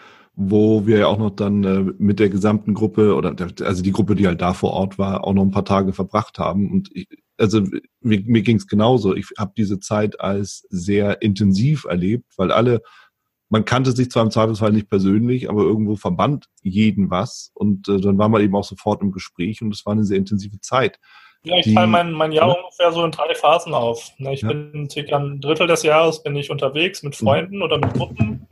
[0.42, 3.92] wo wir ja auch noch dann äh, mit der gesamten Gruppe oder der, also die
[3.92, 6.72] Gruppe, die halt da vor Ort war, auch noch ein paar Tage verbracht haben.
[6.72, 7.60] Und ich, also
[8.00, 9.14] mir, mir ging es genauso.
[9.14, 12.80] Ich habe diese Zeit als sehr intensiv erlebt, weil alle
[13.50, 17.50] man kannte sich zwar im Zweifelsfall nicht persönlich, aber irgendwo verband jeden was.
[17.54, 20.18] Und äh, dann war man eben auch sofort im Gespräch und es war eine sehr
[20.18, 20.98] intensive Zeit.
[21.42, 22.54] Ja, ich teile mein, mein Jahr ja.
[22.54, 24.12] ungefähr so in drei Phasen auf.
[24.18, 24.48] Ne, ich ja.
[24.48, 27.26] bin circa ein Drittel des Jahres bin ich unterwegs mit mhm.
[27.26, 28.46] Freunden oder mit Gruppen.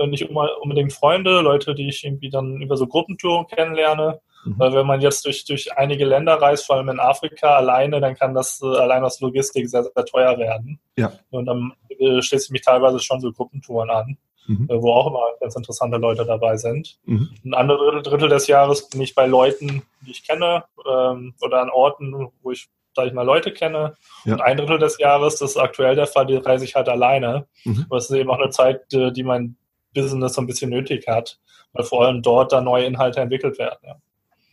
[0.00, 4.20] Äh, nicht unbedingt Freunde, Leute, die ich irgendwie dann über so Gruppentouren kennenlerne.
[4.44, 4.54] Mhm.
[4.58, 8.16] Weil wenn man jetzt durch, durch einige Länder reist, vor allem in Afrika alleine, dann
[8.16, 10.80] kann das äh, allein aus Logistik sehr, sehr teuer werden.
[10.96, 11.12] Ja.
[11.30, 14.16] Und dann äh, schließe ich mich teilweise schon so Gruppentouren an
[14.50, 14.66] mhm.
[14.68, 16.98] Äh, wo auch immer ganz interessante Leute dabei sind.
[17.04, 17.30] Mhm.
[17.44, 21.70] Ein anderes Drittel, des Jahres bin ich bei Leuten, die ich kenne, ähm, oder an
[21.70, 23.94] Orten, wo ich, sag ich mal, Leute kenne.
[24.24, 24.34] Ja.
[24.34, 27.46] Und ein Drittel des Jahres, das ist aktuell der Fall, die reise ich halt alleine.
[27.64, 27.86] Mhm.
[27.88, 29.56] Aber es ist eben auch eine Zeit, äh, die mein
[29.94, 31.38] Business so ein bisschen nötig hat,
[31.72, 33.78] weil vor allem dort da neue Inhalte entwickelt werden.
[33.82, 33.96] Ja.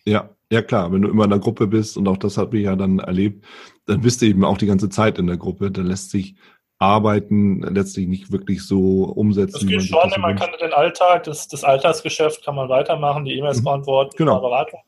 [0.05, 2.63] Ja, ja klar, wenn du immer in der Gruppe bist und auch das habe ich
[2.63, 3.43] ja dann erlebt,
[3.87, 5.69] dann bist du eben auch die ganze Zeit in der Gruppe.
[5.69, 6.35] Da lässt sich
[6.79, 9.53] Arbeiten letztlich nicht wirklich so umsetzen.
[9.53, 13.59] Das geht schon, man kann den Alltag, das, das Alltagsgeschäft kann man weitermachen, die E-Mails
[13.59, 13.65] mhm.
[13.65, 14.39] beantworten, genau.
[14.39, 14.79] Beratung.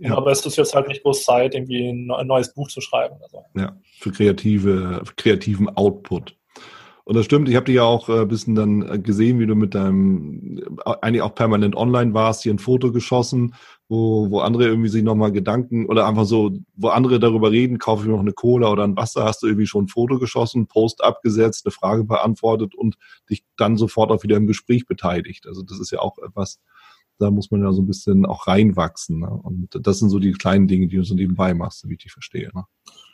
[0.00, 0.16] Ja.
[0.16, 3.14] Aber es ist jetzt halt nicht groß Zeit, irgendwie ein neues Buch zu schreiben.
[3.16, 3.44] Oder so.
[3.54, 6.36] Ja, für kreative, für kreativen Output.
[7.06, 9.46] Und das stimmt, ich habe dich ja auch ein äh, bisschen dann äh, gesehen, wie
[9.46, 13.54] du mit deinem, äh, eigentlich auch permanent online warst, hier ein Foto geschossen,
[13.88, 18.02] wo, wo andere irgendwie sich nochmal Gedanken oder einfach so, wo andere darüber reden, kaufe
[18.02, 20.66] ich mir noch eine Cola oder ein Wasser, hast du irgendwie schon ein Foto geschossen,
[20.66, 22.96] Post abgesetzt, eine Frage beantwortet und
[23.28, 25.46] dich dann sofort auch wieder im Gespräch beteiligt.
[25.46, 26.58] Also das ist ja auch etwas,
[27.18, 29.20] da muss man ja so ein bisschen auch reinwachsen.
[29.20, 29.30] Ne?
[29.30, 32.12] Und das sind so die kleinen Dinge, die du so nebenbei machst, wie ich dich
[32.12, 32.50] verstehe.
[32.54, 32.64] Ne?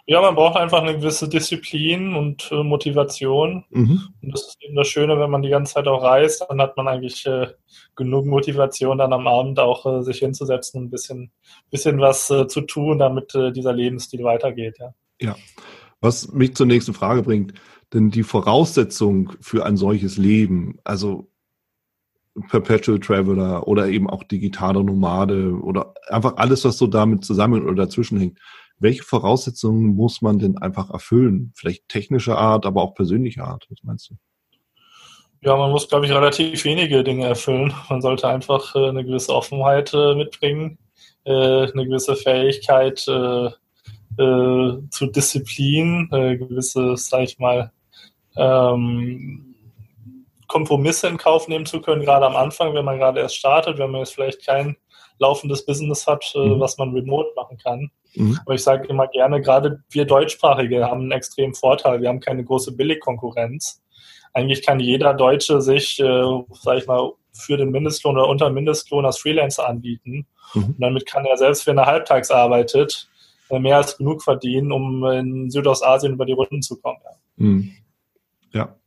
[0.06, 3.64] Ja, man braucht einfach eine gewisse Disziplin und äh, Motivation.
[3.70, 4.02] Mhm.
[4.22, 6.76] Und das ist eben das Schöne, wenn man die ganze Zeit auch reist, dann hat
[6.76, 7.48] man eigentlich äh,
[7.94, 11.30] genug Motivation, dann am Abend auch äh, sich hinzusetzen und ein bisschen,
[11.70, 14.78] bisschen was äh, zu tun, damit äh, dieser Lebensstil weitergeht.
[14.80, 14.94] Ja.
[15.20, 15.36] ja.
[16.00, 17.52] Was mich zur nächsten Frage bringt,
[17.92, 21.30] denn die Voraussetzung für ein solches Leben, also
[22.48, 27.86] Perpetual Traveler oder eben auch digitale Nomade oder einfach alles, was so damit zusammen oder
[27.86, 28.38] dazwischen hängt
[28.80, 31.52] welche Voraussetzungen muss man denn einfach erfüllen?
[31.54, 33.66] Vielleicht technischer Art, aber auch persönlicher Art.
[33.68, 34.14] Was meinst du?
[35.42, 37.72] Ja, man muss, glaube ich, relativ wenige Dinge erfüllen.
[37.88, 40.78] Man sollte einfach äh, eine gewisse Offenheit äh, mitbringen,
[41.24, 43.46] äh, eine gewisse Fähigkeit äh,
[44.18, 47.72] äh, zu Disziplin, äh, gewisse, sag ich mal,
[48.36, 49.49] ähm,
[50.50, 53.90] Kompromisse in Kauf nehmen zu können, gerade am Anfang, wenn man gerade erst startet, wenn
[53.90, 54.76] man jetzt vielleicht kein
[55.18, 56.58] laufendes Business hat, mhm.
[56.58, 57.90] was man remote machen kann.
[58.14, 58.38] Mhm.
[58.44, 62.00] Aber ich sage immer gerne, gerade wir Deutschsprachige haben einen extremen Vorteil.
[62.00, 63.80] Wir haben keine große Billigkonkurrenz.
[64.32, 66.24] Eigentlich kann jeder Deutsche sich, äh,
[66.62, 70.26] sag ich mal, für den Mindestlohn oder unter Mindestlohn als Freelancer anbieten.
[70.54, 70.64] Mhm.
[70.64, 73.08] Und damit kann er selbst, wenn er halbtags arbeitet,
[73.50, 76.98] äh, mehr als genug verdienen, um in Südostasien über die Runden zu kommen.
[77.04, 77.16] Ja.
[77.36, 77.72] Mhm.
[78.52, 78.79] ja.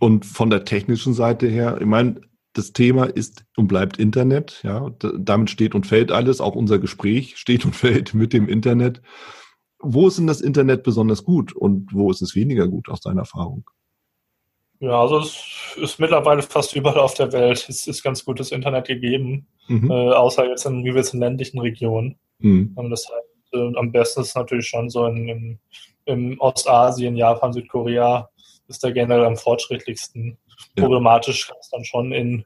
[0.00, 2.22] Und von der technischen Seite her, ich meine,
[2.54, 4.60] das Thema ist und bleibt Internet.
[4.64, 6.40] Ja, damit steht und fällt alles.
[6.40, 9.02] Auch unser Gespräch steht und fällt mit dem Internet.
[9.78, 13.20] Wo ist denn das Internet besonders gut und wo ist es weniger gut aus deiner
[13.20, 13.70] Erfahrung?
[14.78, 17.66] Ja, also es ist mittlerweile fast überall auf der Welt.
[17.68, 19.90] Es ist ganz gutes Internet gegeben, mhm.
[19.90, 22.18] äh, außer jetzt in gewissen ländlichen Regionen.
[22.38, 22.74] Mhm.
[22.88, 25.58] Das heißt, äh, am besten ist es natürlich schon so in, in,
[26.06, 28.29] in Ostasien, Japan, Südkorea
[28.70, 30.38] ist der generell am fortschrittlichsten.
[30.76, 32.44] Problematisch kann es dann schon in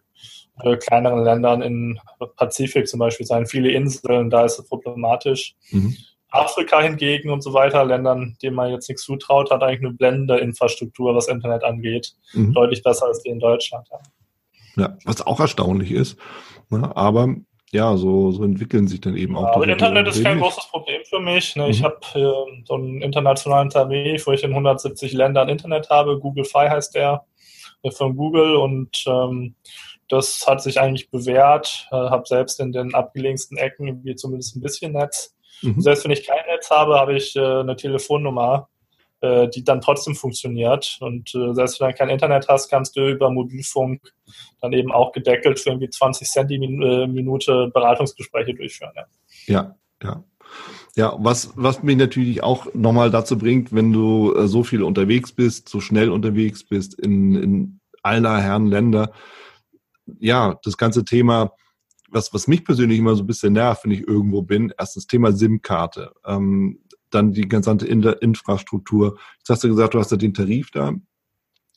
[0.63, 2.01] äh, kleineren Ländern in
[2.37, 3.47] Pazifik zum Beispiel sein.
[3.47, 5.55] Viele Inseln, da ist es problematisch.
[5.71, 5.97] Mhm.
[6.31, 10.39] Afrika hingegen und so weiter, Ländern, denen man jetzt nichts zutraut, hat eigentlich eine blendende
[10.39, 12.15] Infrastruktur, was Internet angeht.
[12.33, 12.53] Mhm.
[12.53, 13.87] Deutlich besser als die in Deutschland.
[13.91, 16.19] Ja, ja was auch erstaunlich ist.
[16.71, 16.91] Ne?
[16.97, 17.37] Aber
[17.75, 19.43] ja, so, so entwickeln sich dann eben auch.
[19.43, 21.57] Ja, aber Internet ist kein großes Problem für mich.
[21.57, 21.65] Ne?
[21.65, 21.71] Mhm.
[21.71, 26.21] Ich habe äh, so einen internationalen Tarif, wo ich in 170 Ländern Internet habe.
[26.21, 27.25] Google Fi heißt der
[27.91, 29.57] von Google und ähm,
[30.09, 31.89] das hat sich eigentlich bewährt.
[31.91, 35.35] Äh, habe selbst in den abgelegensten Ecken wie zumindest ein bisschen Netz.
[35.63, 35.81] Mhm.
[35.81, 38.69] Selbst wenn ich kein Netz habe, habe ich äh, eine Telefonnummer,
[39.25, 40.99] äh, die dann trotzdem funktioniert.
[41.01, 44.01] Und äh, selbst wenn du kein Internet hast, kannst du über Mobilfunk
[44.61, 48.93] dann eben auch gedeckelt für irgendwie 20 Cent die Minute Beratungsgespräche durchführen.
[48.95, 49.07] Ja,
[49.47, 49.77] ja.
[50.03, 50.25] ja.
[50.97, 55.33] Ja, was, was mich natürlich auch nochmal dazu bringt, wenn du äh, so viel unterwegs
[55.33, 59.11] bist, so schnell unterwegs bist in, in aller Herren Länder,
[60.21, 61.53] ja, das ganze Thema,
[62.11, 65.07] was, was mich persönlich immer so ein bisschen nervt, wenn ich irgendwo bin, erst das
[65.07, 66.79] Thema SIM-Karte, ähm,
[67.15, 69.19] dann die gesamte Infrastruktur.
[69.39, 70.93] Jetzt hast du gesagt, du hast ja den Tarif da,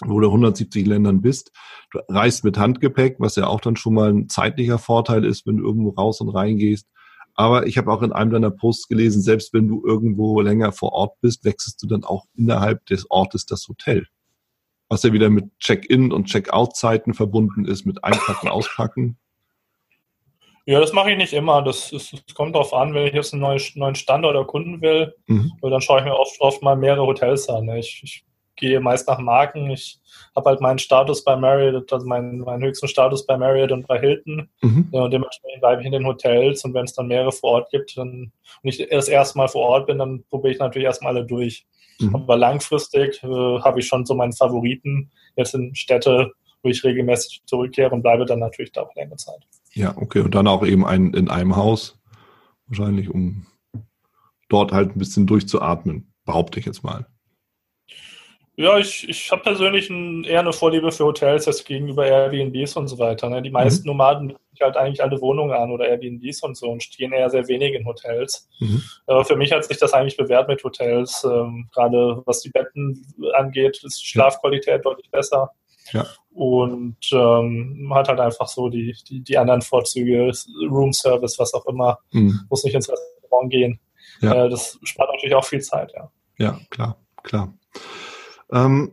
[0.05, 1.51] wo du 170 Ländern bist.
[1.91, 5.57] Du reist mit Handgepäck, was ja auch dann schon mal ein zeitlicher Vorteil ist, wenn
[5.57, 6.87] du irgendwo raus und reingehst.
[7.35, 10.93] Aber ich habe auch in einem deiner Posts gelesen, selbst wenn du irgendwo länger vor
[10.93, 14.07] Ort bist, wechselst du dann auch innerhalb des Ortes das Hotel.
[14.89, 19.17] Was ja wieder mit Check-in und Check-out-Zeiten verbunden ist, mit Einpacken, Auspacken.
[20.67, 21.61] Ja, das mache ich nicht immer.
[21.61, 25.15] Das, ist, das kommt darauf an, wenn ich jetzt einen neuen, neuen Standort erkunden will,
[25.27, 25.53] mhm.
[25.61, 27.69] dann schaue ich mir oft, oft mal mehrere Hotels an.
[27.69, 28.25] Ich, ich
[28.57, 29.69] gehe meist nach Marken.
[29.71, 29.97] Ich
[30.35, 33.97] habe halt meinen Status bei Marriott, also meinen, meinen höchsten Status bei Marriott und bei
[33.97, 34.49] Hilton.
[34.61, 34.89] Mhm.
[34.91, 37.97] und dementsprechend bleibe ich in den Hotels und wenn es dann mehrere vor Ort gibt
[37.97, 41.25] dann, und ich das erste Mal vor Ort bin, dann probiere ich natürlich erstmal alle
[41.25, 41.65] durch.
[42.01, 42.13] Mhm.
[42.13, 47.43] Aber langfristig äh, habe ich schon so meinen Favoriten jetzt in Städte, wo ich regelmäßig
[47.45, 49.47] zurückkehre und bleibe dann natürlich da auch längere Zeit.
[49.73, 50.21] Ja, okay.
[50.21, 51.99] Und dann auch eben ein, in einem Haus,
[52.67, 53.45] wahrscheinlich, um
[54.49, 57.05] dort halt ein bisschen durchzuatmen, behaupte ich jetzt mal.
[58.59, 62.87] Ja, ich, ich habe persönlich ein, eher eine Vorliebe für Hotels als gegenüber Airbnbs und
[62.87, 63.29] so weiter.
[63.29, 63.43] Ne?
[63.43, 63.91] Die meisten mhm.
[63.91, 67.47] Nomaden bieten halt eigentlich alle Wohnungen an oder Airbnbs und so und stehen eher sehr
[67.47, 68.49] wenig in Hotels.
[68.59, 68.81] Mhm.
[69.05, 71.23] Aber für mich hat sich das eigentlich bewährt mit Hotels.
[71.23, 74.77] Ähm, Gerade was die Betten angeht, ist die Schlafqualität ja.
[74.79, 75.51] deutlich besser.
[75.91, 76.07] Ja.
[76.37, 80.31] Und ähm, man hat halt einfach so die, die, die anderen Vorzüge,
[80.69, 81.97] Room Service, was auch immer.
[82.11, 82.41] Mhm.
[82.47, 83.79] Muss nicht ins Restaurant gehen.
[84.21, 84.45] Ja.
[84.45, 86.11] Äh, das spart natürlich auch viel Zeit, ja.
[86.37, 87.57] Ja, klar, klar.
[88.51, 88.91] Ähm,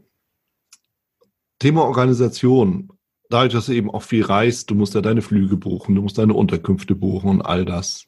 [1.58, 2.88] Thema Organisation.
[3.28, 6.16] Dadurch, dass du eben auch viel reist, du musst ja deine Flüge buchen, du musst
[6.16, 8.06] deine Unterkünfte buchen und all das.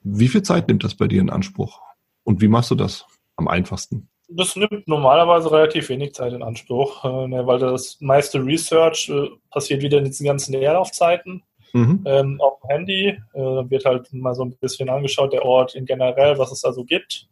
[0.00, 1.82] Wie viel Zeit nimmt das bei dir in Anspruch?
[2.24, 3.04] Und wie machst du das
[3.36, 4.08] am einfachsten?
[4.34, 9.28] Das nimmt normalerweise relativ wenig Zeit in Anspruch, äh, ne, weil das meiste Research äh,
[9.50, 11.42] passiert wieder in diesen ganzen Leerlaufzeiten.
[11.72, 12.04] Mhm.
[12.06, 15.86] Ähm, auf dem Handy äh, wird halt mal so ein bisschen angeschaut, der Ort in
[15.86, 17.28] generell, was es da so gibt.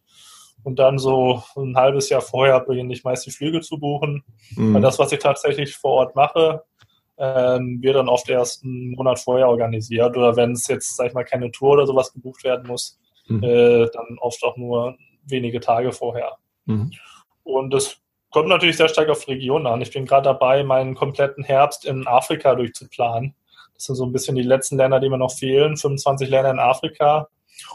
[0.62, 4.24] Und dann so ein halbes Jahr vorher beginne ich meist die Flüge zu buchen.
[4.56, 4.74] Mhm.
[4.74, 6.62] Weil das, was ich tatsächlich vor Ort mache,
[7.18, 10.16] ähm, wird dann oft erst einen Monat vorher organisiert.
[10.16, 13.42] Oder wenn es jetzt, sag ich mal, keine Tour oder sowas gebucht werden muss, mhm.
[13.42, 16.36] äh, dann oft auch nur wenige Tage vorher.
[16.70, 16.90] Mhm.
[17.42, 17.96] Und das
[18.30, 19.80] kommt natürlich sehr stark auf Regionen an.
[19.80, 23.34] Ich bin gerade dabei, meinen kompletten Herbst in Afrika durchzuplanen.
[23.74, 25.76] Das sind so ein bisschen die letzten Länder, die mir noch fehlen.
[25.76, 27.28] 25 Länder in Afrika.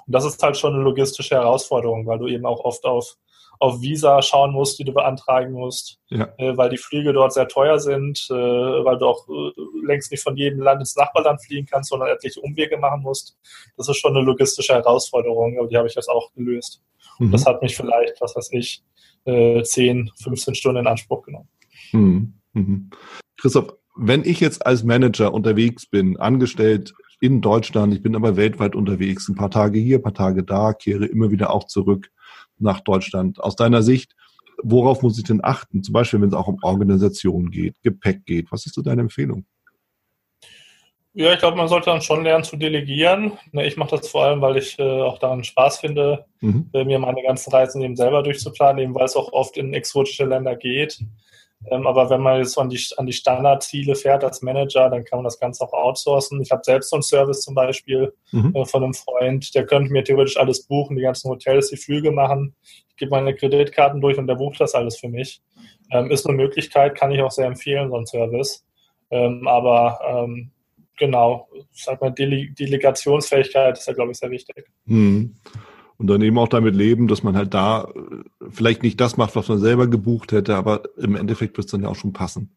[0.06, 3.18] Und das ist halt schon eine logistische Herausforderung, weil du eben auch oft auf,
[3.60, 6.28] auf Visa schauen musst, die du beantragen musst, ja.
[6.38, 9.52] äh, weil die Flüge dort sehr teuer sind, äh, weil du auch äh,
[9.86, 13.38] längst nicht von jedem Land ins Nachbarland fliegen kannst, sondern etliche Umwege machen musst.
[13.78, 16.82] Das ist schon eine logistische Herausforderung, aber die habe ich jetzt auch gelöst.
[17.20, 17.28] Mhm.
[17.28, 18.84] Und das hat mich vielleicht, was weiß ich,
[19.26, 21.50] äh, 10, 15 Stunden in Anspruch genommen.
[21.92, 22.34] Mhm.
[22.54, 22.90] Mhm.
[23.38, 28.76] Christoph, wenn ich jetzt als Manager unterwegs bin, angestellt in Deutschland, ich bin aber weltweit
[28.76, 32.12] unterwegs, ein paar Tage hier, ein paar Tage da, kehre immer wieder auch zurück
[32.58, 33.40] nach Deutschland.
[33.42, 34.16] Aus deiner Sicht,
[34.62, 35.84] worauf muss ich denn achten?
[35.84, 38.52] Zum Beispiel, wenn es auch um Organisation geht, Gepäck geht.
[38.52, 39.46] Was ist so deine Empfehlung?
[41.18, 43.32] Ja, ich glaube, man sollte dann schon lernen zu delegieren.
[43.54, 46.70] Ne, ich mache das vor allem, weil ich äh, auch daran Spaß finde, mhm.
[46.74, 50.26] Äh, mir meine ganzen Reisen eben selber durchzuplanen, eben weil es auch oft in exotische
[50.26, 51.00] Länder geht.
[51.72, 55.20] Ähm, aber wenn man jetzt an die, an die Standardziele fährt als Manager, dann kann
[55.20, 56.42] man das Ganze auch outsourcen.
[56.42, 58.54] Ich habe selbst so einen Service zum Beispiel mhm.
[58.54, 62.12] äh, von einem Freund, der könnte mir theoretisch alles buchen, die ganzen Hotels, die Flüge
[62.12, 62.58] machen.
[62.90, 65.42] Ich gebe meine Kreditkarten durch und der bucht das alles für mich.
[65.92, 68.66] Ähm, ist eine Möglichkeit, kann ich auch sehr empfehlen, so ein Service.
[69.12, 70.28] Ähm, aber
[70.98, 74.66] genau, sag mal, Dele Delegationsfähigkeit ist ja, glaube ich, sehr wichtig.
[74.86, 75.36] Mhm
[75.98, 79.36] und dann eben auch damit leben, dass man halt da äh, vielleicht nicht das macht,
[79.36, 82.56] was man selber gebucht hätte, aber im Endeffekt wird es dann ja auch schon passen.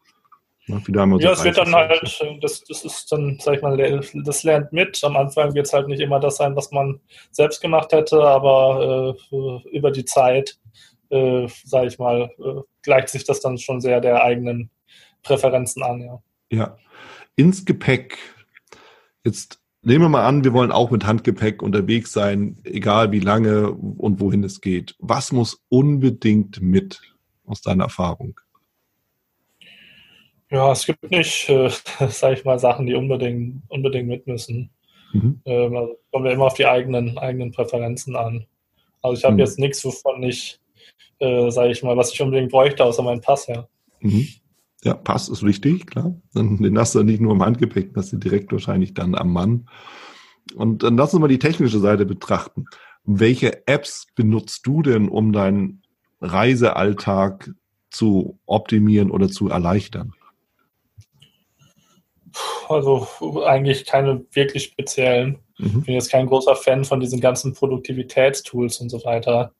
[0.67, 4.01] Ja, so ja es wird dann halt, äh, das, das ist dann, sag ich mal,
[4.23, 5.03] das lernt mit.
[5.03, 6.99] Am Anfang wird es halt nicht immer das sein, was man
[7.31, 10.59] selbst gemacht hätte, aber äh, über die Zeit,
[11.09, 14.69] äh, sag ich mal, äh, gleicht sich das dann schon sehr der eigenen
[15.23, 16.21] Präferenzen an, ja.
[16.51, 16.77] Ja.
[17.39, 18.17] Ins Gepäck.
[19.23, 23.71] Jetzt Nehmen wir mal an, wir wollen auch mit Handgepäck unterwegs sein, egal wie lange
[23.71, 24.95] und wohin es geht.
[24.99, 27.01] Was muss unbedingt mit
[27.45, 28.37] aus deiner Erfahrung?
[30.51, 31.69] Ja, es gibt nicht, äh,
[32.09, 34.69] sage ich mal, Sachen, die unbedingt, unbedingt mit müssen.
[35.13, 35.39] Mhm.
[35.45, 38.45] Ähm, also kommen wir immer auf die eigenen, eigenen Präferenzen an.
[39.01, 39.39] Also ich habe mhm.
[39.39, 40.59] jetzt nichts, wovon ich,
[41.19, 43.65] äh, sage ich mal, was ich unbedingt bräuchte, außer meinen Pass, ja.
[44.01, 44.27] Mhm.
[44.83, 46.15] Ja, Pass ist wichtig, klar.
[46.33, 49.67] Den hast du nicht nur im Handgepäck, das hast du direkt wahrscheinlich dann am Mann.
[50.55, 52.65] Und dann lass uns mal die technische Seite betrachten.
[53.03, 55.81] Welche Apps benutzt du denn, um deinen
[56.21, 57.51] Reisealltag
[57.89, 60.13] zu optimieren oder zu erleichtern?
[62.69, 63.07] Also
[63.45, 65.39] eigentlich keine wirklich speziellen.
[65.57, 65.79] Mhm.
[65.79, 69.53] Ich bin jetzt kein großer Fan von diesen ganzen Produktivitätstools und so weiter.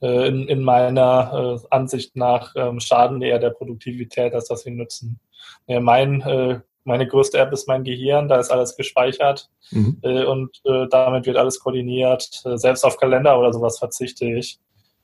[0.00, 4.70] Äh, in, in meiner äh, Ansicht nach ähm, schaden eher der Produktivität, als dass sie
[4.70, 5.20] nutzen.
[5.66, 9.98] Ja, mein, äh, meine größte App ist mein Gehirn, da ist alles gespeichert mhm.
[10.02, 12.42] äh, und äh, damit wird alles koordiniert.
[12.44, 14.58] Äh, selbst auf Kalender oder sowas verzichte ich.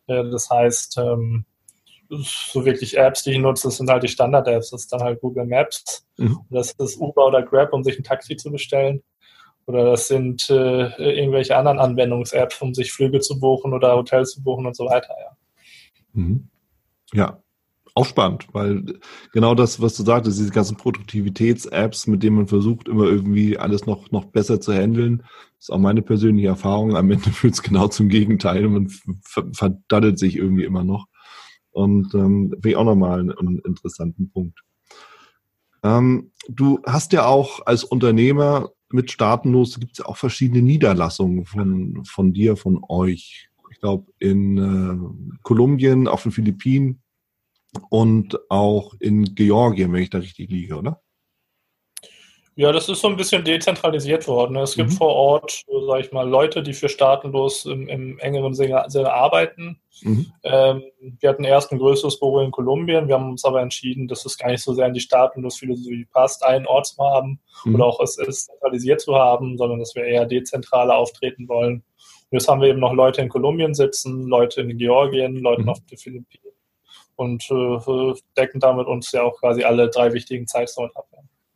[0.07, 1.45] das heißt, ähm,
[2.09, 4.71] so wirklich Apps, die ich nutze, das sind halt die Standard-Apps.
[4.71, 6.07] Das ist dann halt Google Maps.
[6.17, 6.39] Mhm.
[6.51, 9.03] Das ist Uber oder Grab, um sich ein Taxi zu bestellen.
[9.67, 14.43] Oder das sind äh, irgendwelche anderen Anwendungs-Apps, um sich Flüge zu buchen oder Hotels zu
[14.43, 15.37] buchen und so weiter, ja.
[16.13, 16.49] Mhm.
[17.13, 17.43] Ja,
[17.97, 19.01] auch spannend, weil
[19.33, 23.87] genau das, was du sagtest, diese ganzen Produktivitäts-Apps, mit denen man versucht, immer irgendwie alles
[23.87, 25.23] noch, noch besser zu handeln,
[25.59, 26.95] ist auch meine persönliche Erfahrung.
[26.95, 28.91] Am Ende führt es genau zum Gegenteil man
[29.53, 31.07] verdattelt sich irgendwie immer noch.
[31.71, 34.61] Und ähm, finde ich auch nochmal einen, einen interessanten Punkt.
[35.83, 42.05] Ähm, du hast ja auch als Unternehmer mit Staatenlos gibt es auch verschiedene Niederlassungen von,
[42.05, 43.49] von dir, von euch.
[43.71, 47.03] Ich glaube, in äh, Kolumbien, auf den Philippinen
[47.91, 51.03] und auch in Georgien, wenn ich da richtig liege, oder?
[52.59, 54.57] Ja, das ist so ein bisschen dezentralisiert worden.
[54.57, 54.95] Es gibt mhm.
[54.95, 59.79] vor Ort, sage ich mal, Leute, die für Staatenlos im, im engeren Sinne, arbeiten.
[60.01, 60.33] Mhm.
[60.43, 60.83] Ähm,
[61.21, 63.09] wir hatten erst ein größeres Büro in Kolumbien.
[63.09, 66.43] Wir haben uns aber entschieden, dass es gar nicht so sehr in die Staatenlos-Philosophie passt,
[66.45, 67.75] einen Ort zu haben mhm.
[67.75, 71.85] oder auch es, es zentralisiert zu haben, sondern dass wir eher dezentraler auftreten wollen.
[72.31, 75.69] Und jetzt haben wir eben noch Leute in Kolumbien sitzen, Leute in Georgien, Leute mhm.
[75.69, 76.55] auf den Philippinen.
[77.17, 81.07] und äh, decken damit uns ja auch quasi alle drei wichtigen Zeitzonen ab.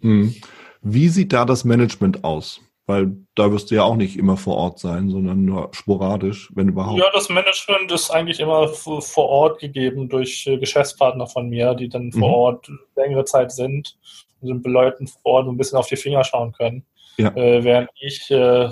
[0.00, 0.34] Mhm.
[0.82, 2.60] Wie sieht da das Management aus?
[2.86, 6.68] Weil da wirst du ja auch nicht immer vor Ort sein, sondern nur sporadisch, wenn
[6.68, 6.98] überhaupt.
[6.98, 11.88] Ja, das Management ist eigentlich immer vor Ort gegeben durch äh, Geschäftspartner von mir, die
[11.88, 12.34] dann vor mhm.
[12.34, 13.96] Ort längere Zeit sind
[14.40, 16.84] und den Leuten vor Ort ein bisschen auf die Finger schauen können.
[17.16, 17.28] Ja.
[17.36, 18.70] Äh, während ich, äh,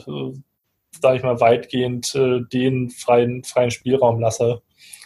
[1.00, 4.62] sage ich mal, weitgehend äh, den freien, freien Spielraum lasse.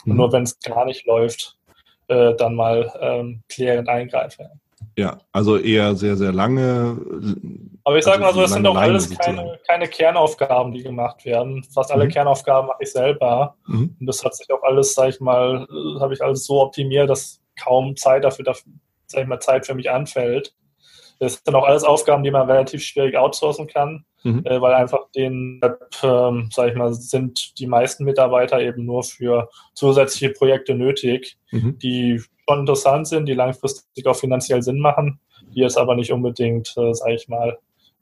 [0.06, 0.16] Und mhm.
[0.16, 1.58] nur wenn es gar nicht läuft,
[2.08, 4.50] äh, dann mal ähm, klärend eingreife.
[5.02, 6.96] Ja, also eher sehr, sehr lange.
[7.82, 11.24] Aber ich sage also mal so, es sind auch alles keine, keine, Kernaufgaben, die gemacht
[11.24, 11.64] werden.
[11.64, 12.10] Fast alle mhm.
[12.10, 13.56] Kernaufgaben mache ich selber.
[13.66, 13.96] Mhm.
[13.98, 15.66] Und das hat sich auch alles, sage ich mal,
[15.98, 19.90] habe ich alles so optimiert, dass kaum Zeit dafür, sage ich mal, Zeit für mich
[19.90, 20.54] anfällt.
[21.18, 24.44] Das sind auch alles Aufgaben, die man relativ schwierig outsourcen kann, mhm.
[24.44, 25.60] äh, weil einfach den,
[26.04, 31.76] ähm, sag ich mal, sind die meisten Mitarbeiter eben nur für zusätzliche Projekte nötig, mhm.
[31.78, 35.20] die schon interessant sind, die langfristig auch finanziell Sinn machen,
[35.54, 37.58] die jetzt aber nicht unbedingt, äh, sage ich mal,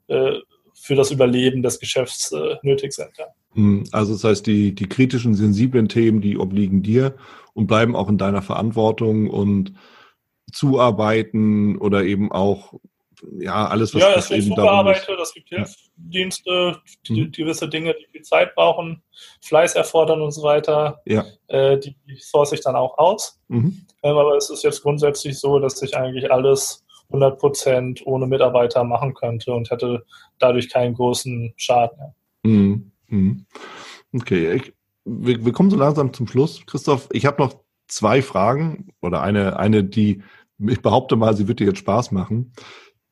[0.07, 0.33] äh,
[0.73, 3.09] für das Überleben des Geschäfts äh, nötig sind.
[3.17, 3.25] Ja.
[3.53, 3.83] Mhm.
[3.91, 7.15] Also das heißt, die, die kritischen, sensiblen Themen, die obliegen dir
[7.53, 9.73] und bleiben auch in deiner Verantwortung und
[10.51, 12.73] zuarbeiten oder eben auch
[13.39, 15.07] ja, alles, was, ja, was eben darum ist.
[15.07, 17.31] das gibt Hilfsdienste, die, mhm.
[17.31, 19.03] gewisse Dinge, die viel Zeit brauchen,
[19.41, 21.01] Fleiß erfordern und so weiter.
[21.05, 21.25] Ja.
[21.47, 23.39] Äh, die, die source ich dann auch aus.
[23.47, 23.85] Mhm.
[24.03, 28.83] Ähm, aber es ist jetzt grundsätzlich so, dass ich eigentlich alles 100 Prozent ohne Mitarbeiter
[28.83, 30.05] machen könnte und hätte
[30.39, 32.13] dadurch keinen großen Schaden.
[32.43, 32.91] Mhm.
[33.07, 33.45] Mhm.
[34.13, 34.73] Okay, ich,
[35.05, 36.65] wir, wir kommen so langsam zum Schluss.
[36.65, 37.53] Christoph, ich habe noch
[37.87, 40.23] zwei Fragen oder eine, eine, die
[40.69, 42.53] ich behaupte mal, sie wird dir jetzt Spaß machen.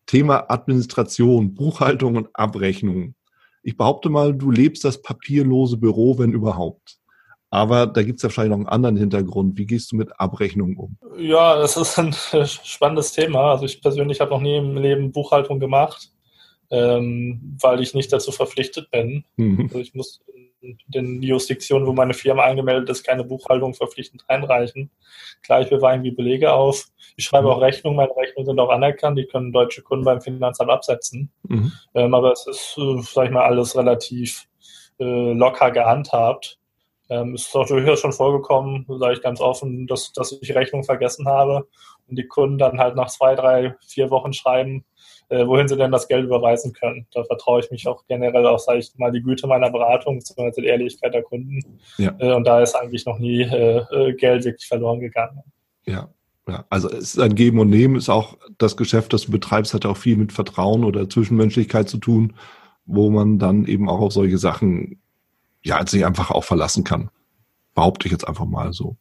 [0.09, 3.13] Thema Administration, Buchhaltung und Abrechnung.
[3.61, 6.97] Ich behaupte mal, du lebst das papierlose Büro, wenn überhaupt.
[7.51, 9.59] Aber da gibt es wahrscheinlich noch einen anderen Hintergrund.
[9.59, 10.97] Wie gehst du mit Abrechnung um?
[11.19, 12.11] Ja, das ist ein
[12.45, 13.51] spannendes Thema.
[13.51, 16.11] Also ich persönlich habe noch nie im Leben Buchhaltung gemacht,
[16.71, 19.25] ähm, weil ich nicht dazu verpflichtet bin.
[19.37, 19.65] Mhm.
[19.65, 20.21] Also ich muss
[20.87, 24.91] den Jurisdiktionen, wo meine Firma angemeldet ist, keine Buchhaltung verpflichtend einreichen.
[25.43, 26.85] Klar, ich bewahre irgendwie Belege auf.
[27.15, 27.53] Ich schreibe mhm.
[27.53, 27.97] auch Rechnungen.
[27.97, 29.17] Meine Rechnungen sind auch anerkannt.
[29.17, 31.31] Die können deutsche Kunden beim Finanzamt absetzen.
[31.43, 31.71] Mhm.
[31.95, 34.47] Ähm, aber es ist, äh, sag ich mal, alles relativ
[34.99, 36.59] äh, locker gehandhabt.
[37.09, 40.85] Ähm, es ist auch durchaus schon vorgekommen, sage ich ganz offen, dass, dass ich Rechnungen
[40.85, 41.67] vergessen habe
[42.07, 44.85] und die Kunden dann halt nach zwei, drei, vier Wochen schreiben,
[45.29, 47.05] äh, wohin sie denn das Geld überweisen können.
[47.13, 50.61] Da vertraue ich mich auch generell auf, sage ich mal, die Güte meiner Beratung, beziehungsweise
[50.61, 51.79] die Ehrlichkeit der Kunden.
[51.97, 52.15] Ja.
[52.19, 55.41] Äh, und da ist eigentlich noch nie äh, äh, Geld wirklich verloren gegangen.
[55.85, 56.09] Ja.
[56.47, 59.75] Ja, also es ist ein Geben und Nehmen, ist auch das Geschäft, das du betreibst,
[59.75, 62.33] hat auch viel mit Vertrauen oder Zwischenmenschlichkeit zu tun,
[62.87, 64.99] wo man dann eben auch auf solche Sachen
[65.61, 67.11] ja sich einfach auch verlassen kann.
[67.75, 68.97] Behaupte ich jetzt einfach mal so.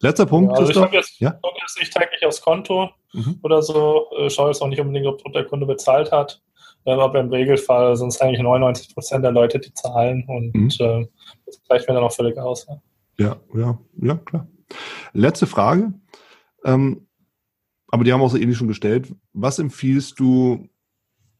[0.00, 0.52] Letzter Punkt.
[0.52, 1.38] Ja, also ich habe jetzt, ja?
[1.60, 3.38] jetzt nicht täglich aufs Konto mhm.
[3.42, 4.06] oder so.
[4.18, 6.42] Äh, schaue jetzt auch nicht unbedingt, ob der Kunde bezahlt hat.
[6.84, 10.70] Ähm, aber im Regelfall sind es eigentlich 99 Prozent der Leute, die zahlen und mhm.
[10.78, 11.06] äh,
[11.46, 12.66] das reicht mir dann auch völlig aus.
[13.18, 14.46] Ja, ja, ja, ja klar.
[15.12, 15.92] Letzte Frage.
[16.64, 17.06] Ähm,
[17.88, 19.12] aber die haben auch so ähnlich schon gestellt.
[19.32, 20.68] Was empfiehlst du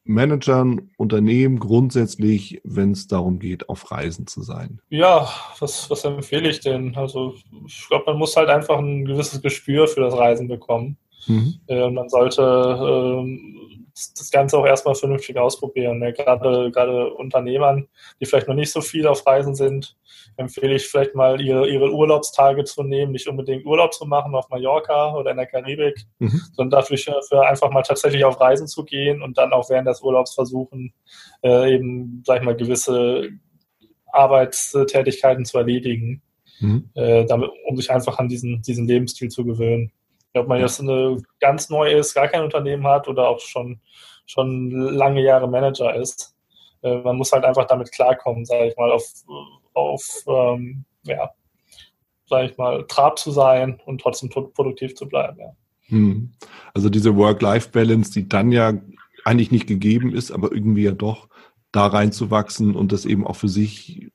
[0.07, 4.79] Managern, Unternehmen grundsätzlich, wenn es darum geht, auf Reisen zu sein?
[4.89, 5.27] Ja,
[5.59, 6.95] was, was empfehle ich denn?
[6.95, 10.97] Also ich glaube, man muss halt einfach ein gewisses Gespür für das Reisen bekommen.
[11.27, 11.59] Mhm.
[11.67, 13.57] Äh, man sollte äh,
[14.15, 16.01] das Ganze auch erstmal vernünftig ausprobieren.
[16.01, 17.87] Ja, gerade, gerade Unternehmern,
[18.19, 19.95] die vielleicht noch nicht so viel auf Reisen sind,
[20.35, 24.49] empfehle ich vielleicht mal ihre, ihre Urlaubstage zu nehmen, nicht unbedingt Urlaub zu machen auf
[24.49, 26.41] Mallorca oder in der Karibik, mhm.
[26.53, 30.01] sondern dafür für einfach mal tatsächlich auf Reisen zu gehen und dann auch während des
[30.01, 30.93] Urlaubs versuchen,
[31.43, 33.29] äh, eben, sag ich mal, gewisse
[34.11, 36.21] Arbeitstätigkeiten zu erledigen,
[36.59, 36.89] mhm.
[36.93, 39.91] äh, damit, um sich einfach an diesen, diesen Lebensstil zu gewöhnen.
[40.37, 43.79] Ob man jetzt eine ganz neu ist, gar kein Unternehmen hat oder auch schon,
[44.25, 46.35] schon lange Jahre Manager ist.
[46.81, 49.03] Äh, man muss halt einfach damit klarkommen, sage ich mal, auf,
[49.73, 51.31] auf ähm, ja,
[52.25, 55.39] sage ich mal, Trab zu sein und trotzdem produktiv zu bleiben.
[55.39, 55.55] Ja.
[55.87, 56.33] Hm.
[56.73, 58.73] Also diese Work-Life-Balance, die dann ja
[59.23, 61.27] eigentlich nicht gegeben ist, aber irgendwie ja doch
[61.71, 64.09] da reinzuwachsen und das eben auch für sich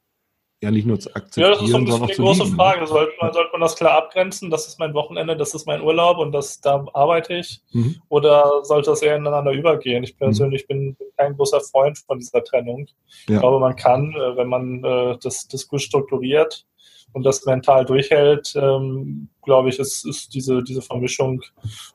[0.63, 2.57] ja nicht nur zu akzeptieren, ja, das ist so ein bisschen die große lieben.
[2.57, 2.87] Frage.
[2.87, 4.51] Sollte man, sollte man das klar abgrenzen?
[4.51, 7.61] Das ist mein Wochenende, das ist mein Urlaub und das, da arbeite ich.
[7.73, 7.97] Mhm.
[8.09, 10.05] Oder sollte das eher ineinander übergehen?
[10.05, 10.95] Ich persönlich mhm.
[10.95, 12.87] bin kein großer Freund von dieser Trennung.
[13.29, 13.35] Ja.
[13.35, 16.65] Ich glaube, man kann, äh, wenn man äh, das, das gut strukturiert
[17.13, 21.43] und das mental durchhält, ähm, glaube ich, ist, ist diese, diese Vermischung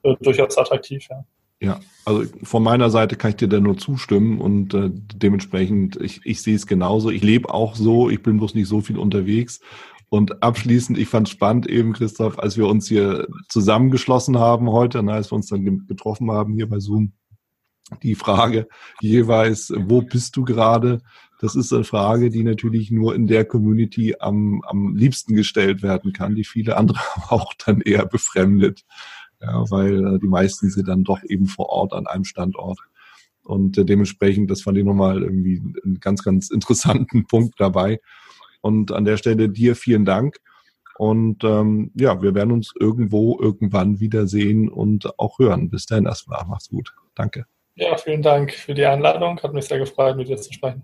[0.04, 1.08] äh, durchaus attraktiv.
[1.10, 1.24] Ja.
[1.60, 6.22] Ja, also von meiner Seite kann ich dir da nur zustimmen und äh, dementsprechend, ich,
[6.24, 7.10] ich sehe es genauso.
[7.10, 9.60] Ich lebe auch so, ich bin bloß nicht so viel unterwegs
[10.10, 15.14] Und abschließend, ich fand spannend eben, Christoph, als wir uns hier zusammengeschlossen haben heute, na,
[15.14, 17.14] als wir uns dann getroffen haben hier bei Zoom,
[18.04, 18.68] die Frage
[19.02, 21.02] jeweils, wo bist du gerade?
[21.40, 26.14] Das ist eine Frage, die natürlich nur in der Community am, am liebsten gestellt werden
[26.14, 27.00] kann, die viele andere
[27.30, 28.84] auch dann eher befremdet.
[29.42, 32.80] Ja, weil äh, die meisten sind dann doch eben vor Ort an einem Standort.
[33.44, 38.00] Und äh, dementsprechend, das fand ich nochmal irgendwie einen ganz, ganz interessanten Punkt dabei.
[38.62, 40.38] Und an der Stelle dir vielen Dank.
[40.98, 45.70] Und ähm, ja, wir werden uns irgendwo irgendwann wiedersehen und auch hören.
[45.70, 46.44] Bis dahin erstmal.
[46.48, 46.96] Mach's gut.
[47.14, 47.46] Danke.
[47.76, 49.40] Ja, vielen Dank für die Einladung.
[49.40, 50.84] Hat mich sehr gefreut, mit dir zu sprechen.